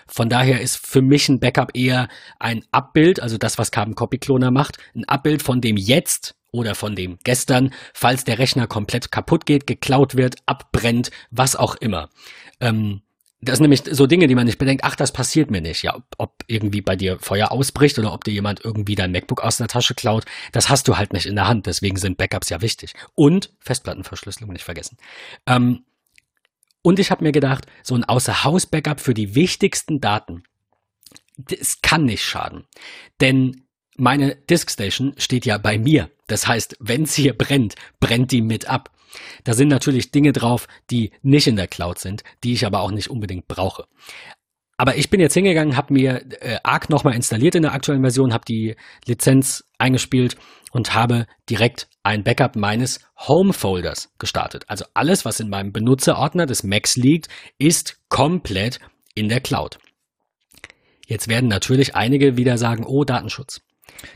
[0.08, 2.08] Von daher ist für mich ein Backup eher
[2.40, 6.76] ein Abbild, also das, was Carbon Copy Cloner macht, ein Abbild von dem jetzt oder
[6.76, 12.10] von dem gestern, falls der Rechner komplett kaputt geht, geklaut wird, abbrennt, was auch immer.
[12.60, 13.02] Ähm,
[13.40, 15.84] das sind nämlich so Dinge, die man nicht bedenkt, ach, das passiert mir nicht.
[15.84, 19.44] Ja, ob, ob irgendwie bei dir Feuer ausbricht oder ob dir jemand irgendwie dein MacBook
[19.44, 21.68] aus der Tasche klaut, das hast du halt nicht in der Hand.
[21.68, 22.94] Deswegen sind Backups ja wichtig.
[23.14, 24.98] Und Festplattenverschlüsselung nicht vergessen.
[25.46, 25.86] Ähm,
[26.88, 30.44] und ich habe mir gedacht, so ein Außer-Haus-Backup für die wichtigsten Daten,
[31.36, 32.64] das kann nicht schaden.
[33.20, 33.66] Denn
[33.98, 36.10] meine Diskstation steht ja bei mir.
[36.28, 38.96] Das heißt, wenn es hier brennt, brennt die mit ab.
[39.44, 42.92] Da sind natürlich Dinge drauf, die nicht in der Cloud sind, die ich aber auch
[42.92, 43.90] nicht unbedingt brauche.
[44.78, 48.32] Aber ich bin jetzt hingegangen, habe mir äh, Arc nochmal installiert in der aktuellen Version,
[48.32, 48.76] habe die
[49.06, 50.38] Lizenz eingespielt
[50.72, 54.66] und habe direkt ein Backup meines Home-Folders gestartet.
[54.68, 58.80] Also alles, was in meinem Benutzerordner des Macs liegt, ist komplett
[59.16, 59.80] in der Cloud.
[61.08, 63.62] Jetzt werden natürlich einige wieder sagen, oh, Datenschutz.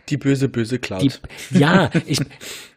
[0.09, 1.21] Die böse, böse Cloud.
[1.49, 2.19] Die, ja, ich,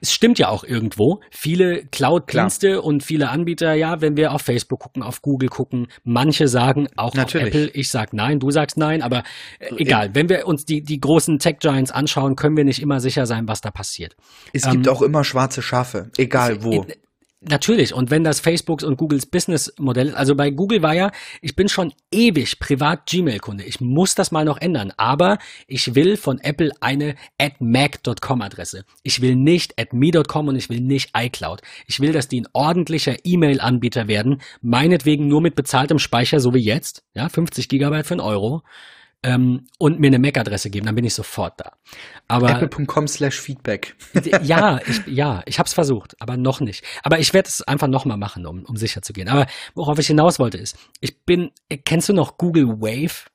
[0.00, 1.20] es stimmt ja auch irgendwo.
[1.30, 6.48] Viele Cloud-Dienste und viele Anbieter, ja, wenn wir auf Facebook gucken, auf Google gucken, manche
[6.48, 7.48] sagen auch Natürlich.
[7.48, 9.22] auf Apple, ich sag nein, du sagst nein, aber
[9.58, 10.14] äh, egal.
[10.14, 13.60] Wenn wir uns die, die großen Tech-Giants anschauen, können wir nicht immer sicher sein, was
[13.60, 14.16] da passiert.
[14.52, 16.86] Es ähm, gibt auch immer schwarze Schafe, egal wo.
[17.48, 17.92] Natürlich.
[17.92, 21.10] Und wenn das Facebooks und Googles Businessmodell ist, also bei Google war ja,
[21.42, 23.64] ich bin schon ewig privat Gmail-Kunde.
[23.64, 24.92] Ich muss das mal noch ändern.
[24.96, 28.84] Aber ich will von Apple eine at mac.com Adresse.
[29.02, 31.60] Ich will nicht at me.com und ich will nicht iCloud.
[31.86, 34.40] Ich will, dass die ein ordentlicher E-Mail-Anbieter werden.
[34.62, 37.04] Meinetwegen nur mit bezahltem Speicher, so wie jetzt.
[37.14, 38.62] Ja, 50 Gigabyte für einen Euro
[39.24, 41.72] ähm, und mir eine MAC-Adresse geben, dann bin ich sofort da.
[42.28, 43.96] Aber apple.com slash Feedback.
[44.42, 46.84] ja, ich, ja, ich habe es versucht, aber noch nicht.
[47.02, 49.28] Aber ich werde es einfach nochmal machen, um, um sicher zu gehen.
[49.28, 51.50] Aber worauf ich hinaus wollte ist, ich bin,
[51.84, 53.30] kennst du noch Google Wave?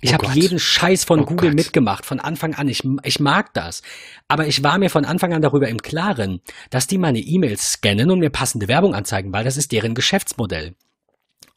[0.00, 1.56] Ich oh habe jeden Scheiß von oh Google Gott.
[1.56, 2.68] mitgemacht, von Anfang an.
[2.68, 3.82] Ich, ich mag das.
[4.26, 8.10] Aber ich war mir von Anfang an darüber im Klaren, dass die meine E-Mails scannen
[8.10, 10.74] und mir passende Werbung anzeigen, weil das ist deren Geschäftsmodell.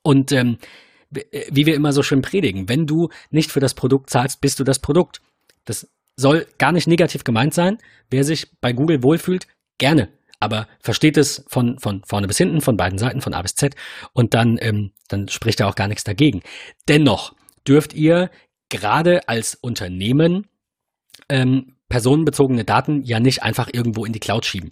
[0.04, 0.66] Und ähm, äh,
[1.12, 4.64] wie wir immer so schön predigen, wenn du nicht für das Produkt zahlst, bist du
[4.64, 5.22] das Produkt.
[5.66, 7.78] Das soll gar nicht negativ gemeint sein.
[8.10, 9.48] Wer sich bei Google wohlfühlt,
[9.78, 10.10] gerne.
[10.40, 13.76] Aber versteht es von, von vorne bis hinten, von beiden Seiten, von A bis Z.
[14.14, 16.42] Und dann, ähm, dann spricht da auch gar nichts dagegen.
[16.88, 17.36] Dennoch
[17.68, 18.32] dürft ihr
[18.70, 20.48] gerade als Unternehmen
[21.30, 24.72] ähm, personenbezogene Daten ja nicht einfach irgendwo in die Cloud schieben.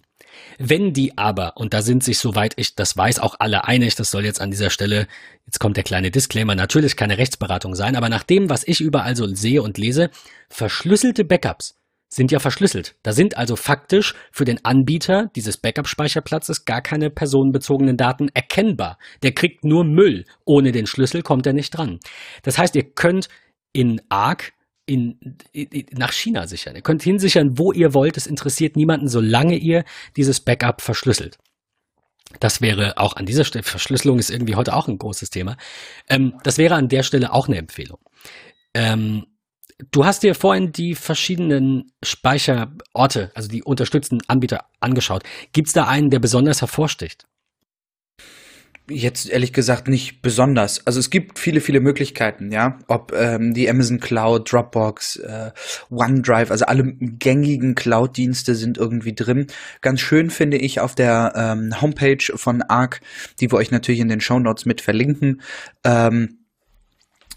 [0.58, 4.12] Wenn die aber, und da sind sich, soweit ich das weiß, auch alle einig, das
[4.12, 5.08] soll jetzt an dieser Stelle,
[5.46, 9.16] jetzt kommt der kleine Disclaimer, natürlich keine Rechtsberatung sein, aber nach dem, was ich überall
[9.16, 10.10] so sehe und lese,
[10.50, 11.76] verschlüsselte Backups
[12.10, 12.96] sind ja verschlüsselt.
[13.04, 18.98] Da sind also faktisch für den Anbieter dieses Backup-Speicherplatzes gar keine personenbezogenen Daten erkennbar.
[19.22, 20.26] Der kriegt nur Müll.
[20.44, 22.00] Ohne den Schlüssel kommt er nicht dran.
[22.42, 23.30] Das heißt, ihr könnt
[23.74, 24.54] in ARC
[24.90, 26.76] in, in, nach China sichern.
[26.76, 28.18] Ihr könnt hinsichern, wo ihr wollt.
[28.18, 29.86] Es interessiert niemanden, solange ihr
[30.18, 31.38] dieses Backup verschlüsselt.
[32.40, 35.58] Das wäre auch an dieser Stelle, Verschlüsselung ist irgendwie heute auch ein großes Thema.
[36.10, 38.00] Ähm, das wäre an der Stelle auch eine Empfehlung.
[38.74, 39.26] Ähm,
[39.92, 45.24] du hast dir vorhin die verschiedenen Speicherorte, also die unterstützten Anbieter angeschaut.
[45.54, 47.26] Gibt es da einen, der besonders hervorsticht?
[48.90, 50.86] Jetzt ehrlich gesagt nicht besonders.
[50.86, 52.80] Also es gibt viele, viele Möglichkeiten, ja.
[52.88, 55.52] Ob ähm, die Amazon Cloud, Dropbox, äh,
[55.90, 59.48] OneDrive, also alle gängigen Cloud-Dienste sind irgendwie drin.
[59.82, 63.02] Ganz schön finde ich auf der ähm, Homepage von Arc,
[63.40, 65.42] die wir euch natürlich in den Show Notes mit verlinken.
[65.84, 66.39] Ähm,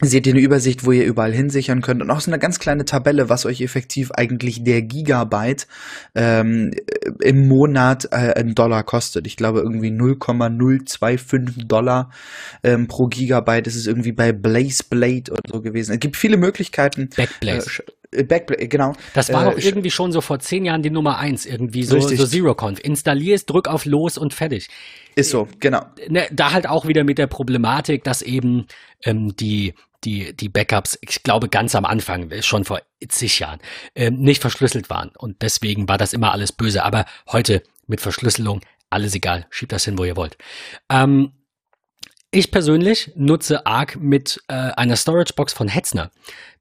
[0.02, 2.84] seht ihr eine Übersicht, wo ihr überall hinsichern könnt und auch so eine ganz kleine
[2.84, 5.66] Tabelle, was euch effektiv eigentlich der Gigabyte
[6.14, 6.72] ähm,
[7.20, 9.26] im Monat äh, in Dollar kostet.
[9.26, 12.10] Ich glaube irgendwie 0,025 Dollar
[12.62, 15.92] ähm, pro Gigabyte ist es irgendwie bei Blaze Blade oder so gewesen.
[15.92, 17.08] Es gibt viele Möglichkeiten.
[17.16, 17.82] Backblaze.
[17.82, 18.92] Äh, Backblaze, genau.
[19.14, 21.98] Das war äh, doch irgendwie schon so vor zehn Jahren die Nummer eins, irgendwie so,
[21.98, 22.78] so ZeroConf.
[22.80, 24.68] Installierst, drück auf Los und fertig.
[25.14, 25.84] Ist so, genau.
[26.08, 28.66] Ne, da halt auch wieder mit der Problematik, dass eben
[29.04, 33.60] ähm, die die, die Backups, ich glaube ganz am Anfang, schon vor zig Jahren,
[33.94, 35.10] äh, nicht verschlüsselt waren.
[35.16, 36.82] Und deswegen war das immer alles böse.
[36.82, 40.36] Aber heute mit Verschlüsselung, alles egal, schiebt das hin, wo ihr wollt.
[40.90, 41.32] Ähm,
[42.32, 46.10] ich persönlich nutze Arc mit äh, einer Storagebox von Hetzner.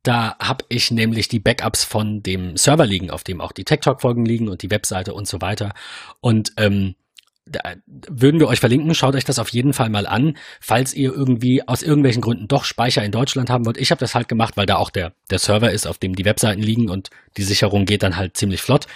[0.04, 3.80] Da habe ich nämlich die Backups von dem Server liegen, auf dem auch die Tech
[3.80, 5.74] Talk Folgen liegen und die Webseite und so weiter.
[6.20, 6.96] Und ähm,
[7.46, 8.94] da würden wir euch verlinken.
[8.94, 12.66] Schaut euch das auf jeden Fall mal an, falls ihr irgendwie aus irgendwelchen Gründen doch
[12.66, 13.78] Speicher in Deutschland haben wollt.
[13.78, 16.26] Ich habe das halt gemacht, weil da auch der, der Server ist, auf dem die
[16.26, 18.88] Webseiten liegen und die Sicherung geht dann halt ziemlich flott.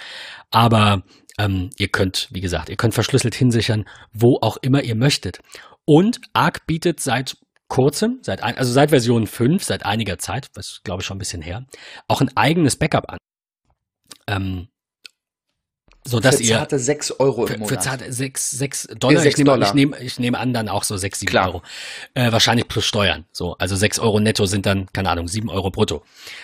[0.50, 1.02] Aber
[1.38, 5.40] ähm, ihr könnt, wie gesagt, ihr könnt verschlüsselt hinsichern, wo auch immer ihr möchtet.
[5.86, 10.82] Und Arc bietet seit kurzem, seit ein, also seit Version 5, seit einiger Zeit, was
[10.84, 11.64] glaube ich schon ein bisschen her,
[12.08, 13.18] auch ein eigenes Backup an.
[14.28, 14.68] Ähm,
[16.06, 17.68] so dass für ihr zarte 6 Euro im Monat.
[17.68, 19.20] Für zarte 6, 6 Dollar.
[19.20, 19.68] 6 ich, nehme, Dollar.
[19.68, 21.48] Ich, nehme, ich nehme an, dann auch so 6, 7 Klar.
[21.48, 21.62] Euro.
[22.14, 23.24] Äh, wahrscheinlich plus Steuern.
[23.32, 26.02] So, also 6 Euro netto sind dann, keine Ahnung, 7 Euro brutto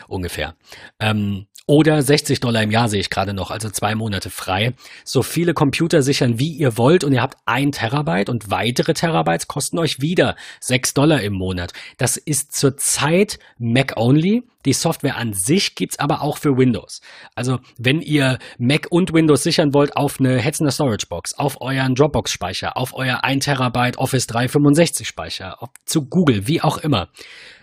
[0.08, 0.54] ungefähr.
[1.00, 4.74] Ähm, oder 60 Dollar im Jahr sehe ich gerade noch, also zwei Monate frei.
[5.04, 9.46] So viele Computer sichern, wie ihr wollt und ihr habt ein Terabyte und weitere Terabytes
[9.46, 11.72] kosten euch wieder 6 Dollar im Monat.
[11.98, 14.42] Das ist zurzeit Mac-only.
[14.64, 17.00] Die Software an sich gibt's aber auch für Windows.
[17.34, 21.94] Also wenn ihr Mac und Windows sichern wollt auf eine Hetzner Storage Box, auf euren
[21.94, 27.08] Dropbox-Speicher, auf euer 1 Terabyte Office 365 Speicher, zu Google, wie auch immer.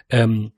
[0.10, 0.52] Ähm,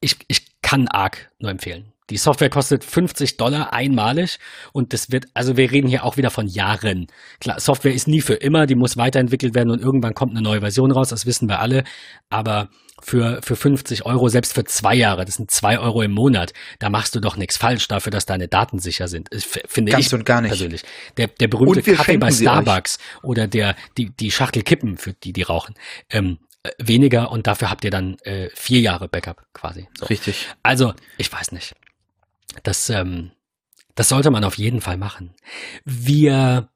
[0.00, 1.92] ich, ich kann ARC nur empfehlen.
[2.10, 4.38] Die Software kostet 50 Dollar einmalig
[4.72, 7.08] und das wird, also wir reden hier auch wieder von Jahren.
[7.40, 10.60] Klar, Software ist nie für immer, die muss weiterentwickelt werden und irgendwann kommt eine neue
[10.60, 11.82] Version raus, das wissen wir alle.
[12.30, 12.68] Aber
[13.02, 16.88] für, für 50 Euro, selbst für zwei Jahre, das sind zwei Euro im Monat, da
[16.88, 19.28] machst du doch nichts falsch dafür, dass deine Daten sicher sind.
[19.66, 20.50] Finde Ganz ich und gar nicht.
[20.50, 20.82] persönlich.
[21.16, 25.42] Der, der berühmte Kaffee bei Starbucks oder der, die, die Schachtel Kippen, für die, die
[25.42, 25.74] rauchen.
[26.10, 26.38] Ähm,
[26.78, 29.88] weniger und dafür habt ihr dann äh, vier Jahre Backup quasi.
[29.98, 30.06] So.
[30.06, 30.48] Richtig.
[30.62, 31.74] Also, ich weiß nicht.
[32.62, 33.32] Das, ähm,
[33.94, 35.34] das sollte man auf jeden Fall machen.
[35.84, 36.68] Wir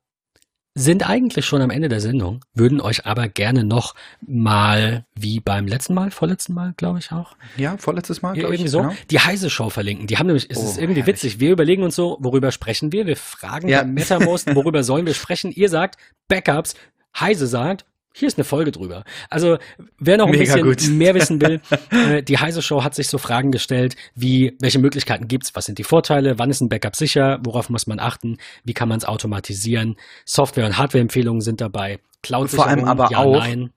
[0.74, 5.66] sind eigentlich schon am Ende der Sendung, würden euch aber gerne noch mal, wie beim
[5.66, 7.36] letzten Mal, vorletzten Mal, glaube ich auch.
[7.56, 8.70] Ja, vorletztes Mal, glaube ich.
[8.70, 8.94] so, genau.
[9.10, 10.06] die Heise Show verlinken.
[10.06, 11.14] Die haben nämlich, es oh, ist irgendwie herrlich.
[11.14, 11.40] witzig.
[11.40, 13.06] Wir überlegen uns so, worüber sprechen wir?
[13.06, 13.82] Wir fragen ja.
[13.84, 15.50] MetaMost, worüber sollen wir sprechen?
[15.50, 15.96] Ihr sagt
[16.28, 16.74] Backups.
[17.18, 17.84] Heise sagt,
[18.20, 19.04] hier ist eine Folge drüber.
[19.28, 19.58] Also,
[19.98, 20.96] wer noch ein Mega bisschen gut.
[20.96, 21.60] mehr wissen will,
[21.90, 25.54] äh, die Heise Show hat sich so Fragen gestellt, wie, welche Möglichkeiten gibt's?
[25.54, 26.38] Was sind die Vorteile?
[26.38, 27.40] Wann ist ein Backup sicher?
[27.42, 28.36] Worauf muss man achten?
[28.62, 29.96] Wie kann man es automatisieren?
[30.24, 31.98] Software- und Hardware-Empfehlungen sind dabei.
[32.22, 33.70] Cloud-Sicherung, Vor allem aber ja, auch, nein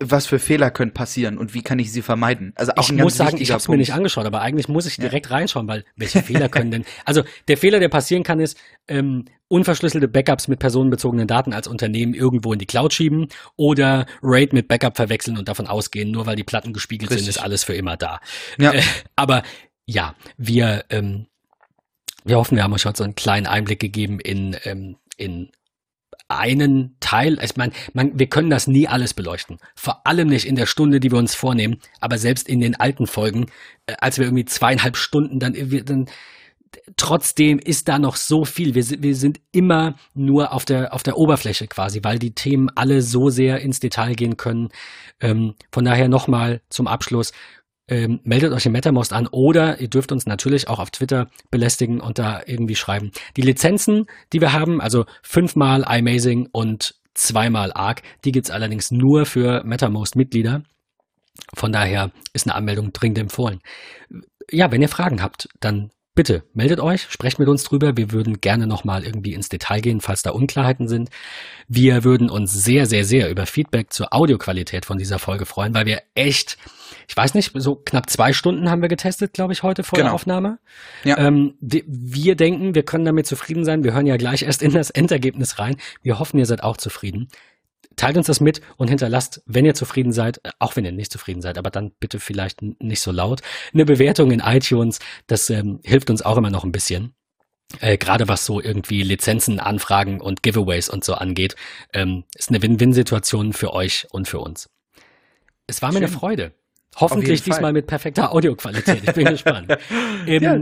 [0.00, 2.52] was für Fehler können passieren und wie kann ich sie vermeiden?
[2.56, 4.96] Also auch ich muss sagen, ich habe es mir nicht angeschaut, aber eigentlich muss ich
[4.96, 5.32] direkt ja.
[5.32, 6.84] reinschauen, weil welche Fehler können denn?
[7.04, 12.14] Also der Fehler, der passieren kann, ist ähm, unverschlüsselte Backups mit personenbezogenen Daten als Unternehmen
[12.14, 16.36] irgendwo in die Cloud schieben oder RAID mit Backup verwechseln und davon ausgehen, nur weil
[16.36, 17.26] die Platten gespiegelt Richtig.
[17.26, 18.20] sind, ist alles für immer da.
[18.58, 18.72] Ja.
[18.72, 18.82] Äh,
[19.16, 19.42] aber
[19.86, 21.26] ja, wir ähm,
[22.24, 25.50] wir hoffen, wir haben euch heute so einen kleinen Einblick gegeben in ähm, in
[26.30, 29.58] einen Teil, ich meine, man, wir können das nie alles beleuchten.
[29.74, 33.06] Vor allem nicht in der Stunde, die wir uns vornehmen, aber selbst in den alten
[33.06, 33.46] Folgen,
[33.86, 36.06] äh, als wir irgendwie zweieinhalb Stunden dann, wir, dann
[36.96, 38.74] trotzdem ist da noch so viel.
[38.74, 43.02] Wir, wir sind immer nur auf der, auf der Oberfläche quasi, weil die Themen alle
[43.02, 44.68] so sehr ins Detail gehen können.
[45.20, 47.32] Ähm, von daher nochmal zum Abschluss
[47.90, 52.00] ähm, meldet euch im MetaMost an oder ihr dürft uns natürlich auch auf Twitter belästigen
[52.00, 53.10] und da irgendwie schreiben.
[53.36, 59.26] Die Lizenzen, die wir haben, also fünfmal iMazing und zweimal Arc, die gibt's allerdings nur
[59.26, 60.62] für MetaMost-Mitglieder.
[61.54, 63.60] Von daher ist eine Anmeldung dringend empfohlen.
[64.50, 65.90] Ja, wenn ihr Fragen habt, dann
[66.20, 67.96] bitte meldet euch, sprecht mit uns drüber.
[67.96, 71.08] Wir würden gerne nochmal irgendwie ins Detail gehen, falls da Unklarheiten sind.
[71.66, 75.86] Wir würden uns sehr, sehr, sehr über Feedback zur Audioqualität von dieser Folge freuen, weil
[75.86, 76.58] wir echt,
[77.08, 80.10] ich weiß nicht, so knapp zwei Stunden haben wir getestet, glaube ich, heute vor genau.
[80.10, 80.58] der Aufnahme.
[81.04, 81.16] Ja.
[81.16, 83.82] Ähm, wir denken, wir können damit zufrieden sein.
[83.82, 85.76] Wir hören ja gleich erst in das Endergebnis rein.
[86.02, 87.28] Wir hoffen, ihr seid auch zufrieden
[88.00, 91.12] teilt uns das mit und hinterlasst, wenn ihr zufrieden seid, äh, auch wenn ihr nicht
[91.12, 93.42] zufrieden seid, aber dann bitte vielleicht nicht so laut,
[93.74, 95.00] eine Bewertung in iTunes.
[95.26, 97.14] Das ähm, hilft uns auch immer noch ein bisschen.
[97.80, 101.56] Äh, Gerade was so irgendwie Lizenzen, Anfragen und Giveaways und so angeht,
[101.92, 104.70] ähm, ist eine Win-Win-Situation für euch und für uns.
[105.66, 106.04] Es war mir Schön.
[106.04, 106.54] eine Freude.
[106.96, 109.02] Hoffentlich diesmal mit perfekter Audioqualität.
[109.04, 109.76] Ich bin gespannt.
[110.26, 110.58] Ähm, ja.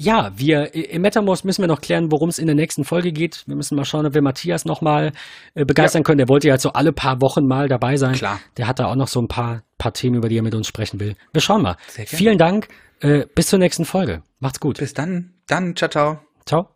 [0.00, 3.42] Ja, wir im MetaMost müssen wir noch klären, worum es in der nächsten Folge geht.
[3.46, 5.12] Wir müssen mal schauen, ob wir Matthias noch mal
[5.54, 6.04] äh, begeistern ja.
[6.04, 6.18] können.
[6.18, 8.12] Der wollte ja so alle paar Wochen mal dabei sein.
[8.14, 8.40] Klar.
[8.56, 10.68] Der hat da auch noch so ein paar, paar Themen, über die er mit uns
[10.68, 11.16] sprechen will.
[11.32, 11.76] Wir schauen mal.
[11.88, 12.68] Vielen Dank.
[13.00, 14.22] Äh, bis zur nächsten Folge.
[14.38, 14.78] Macht's gut.
[14.78, 15.34] Bis dann.
[15.48, 15.74] Dann.
[15.74, 16.20] Ciao, ciao.
[16.46, 16.68] Ciao.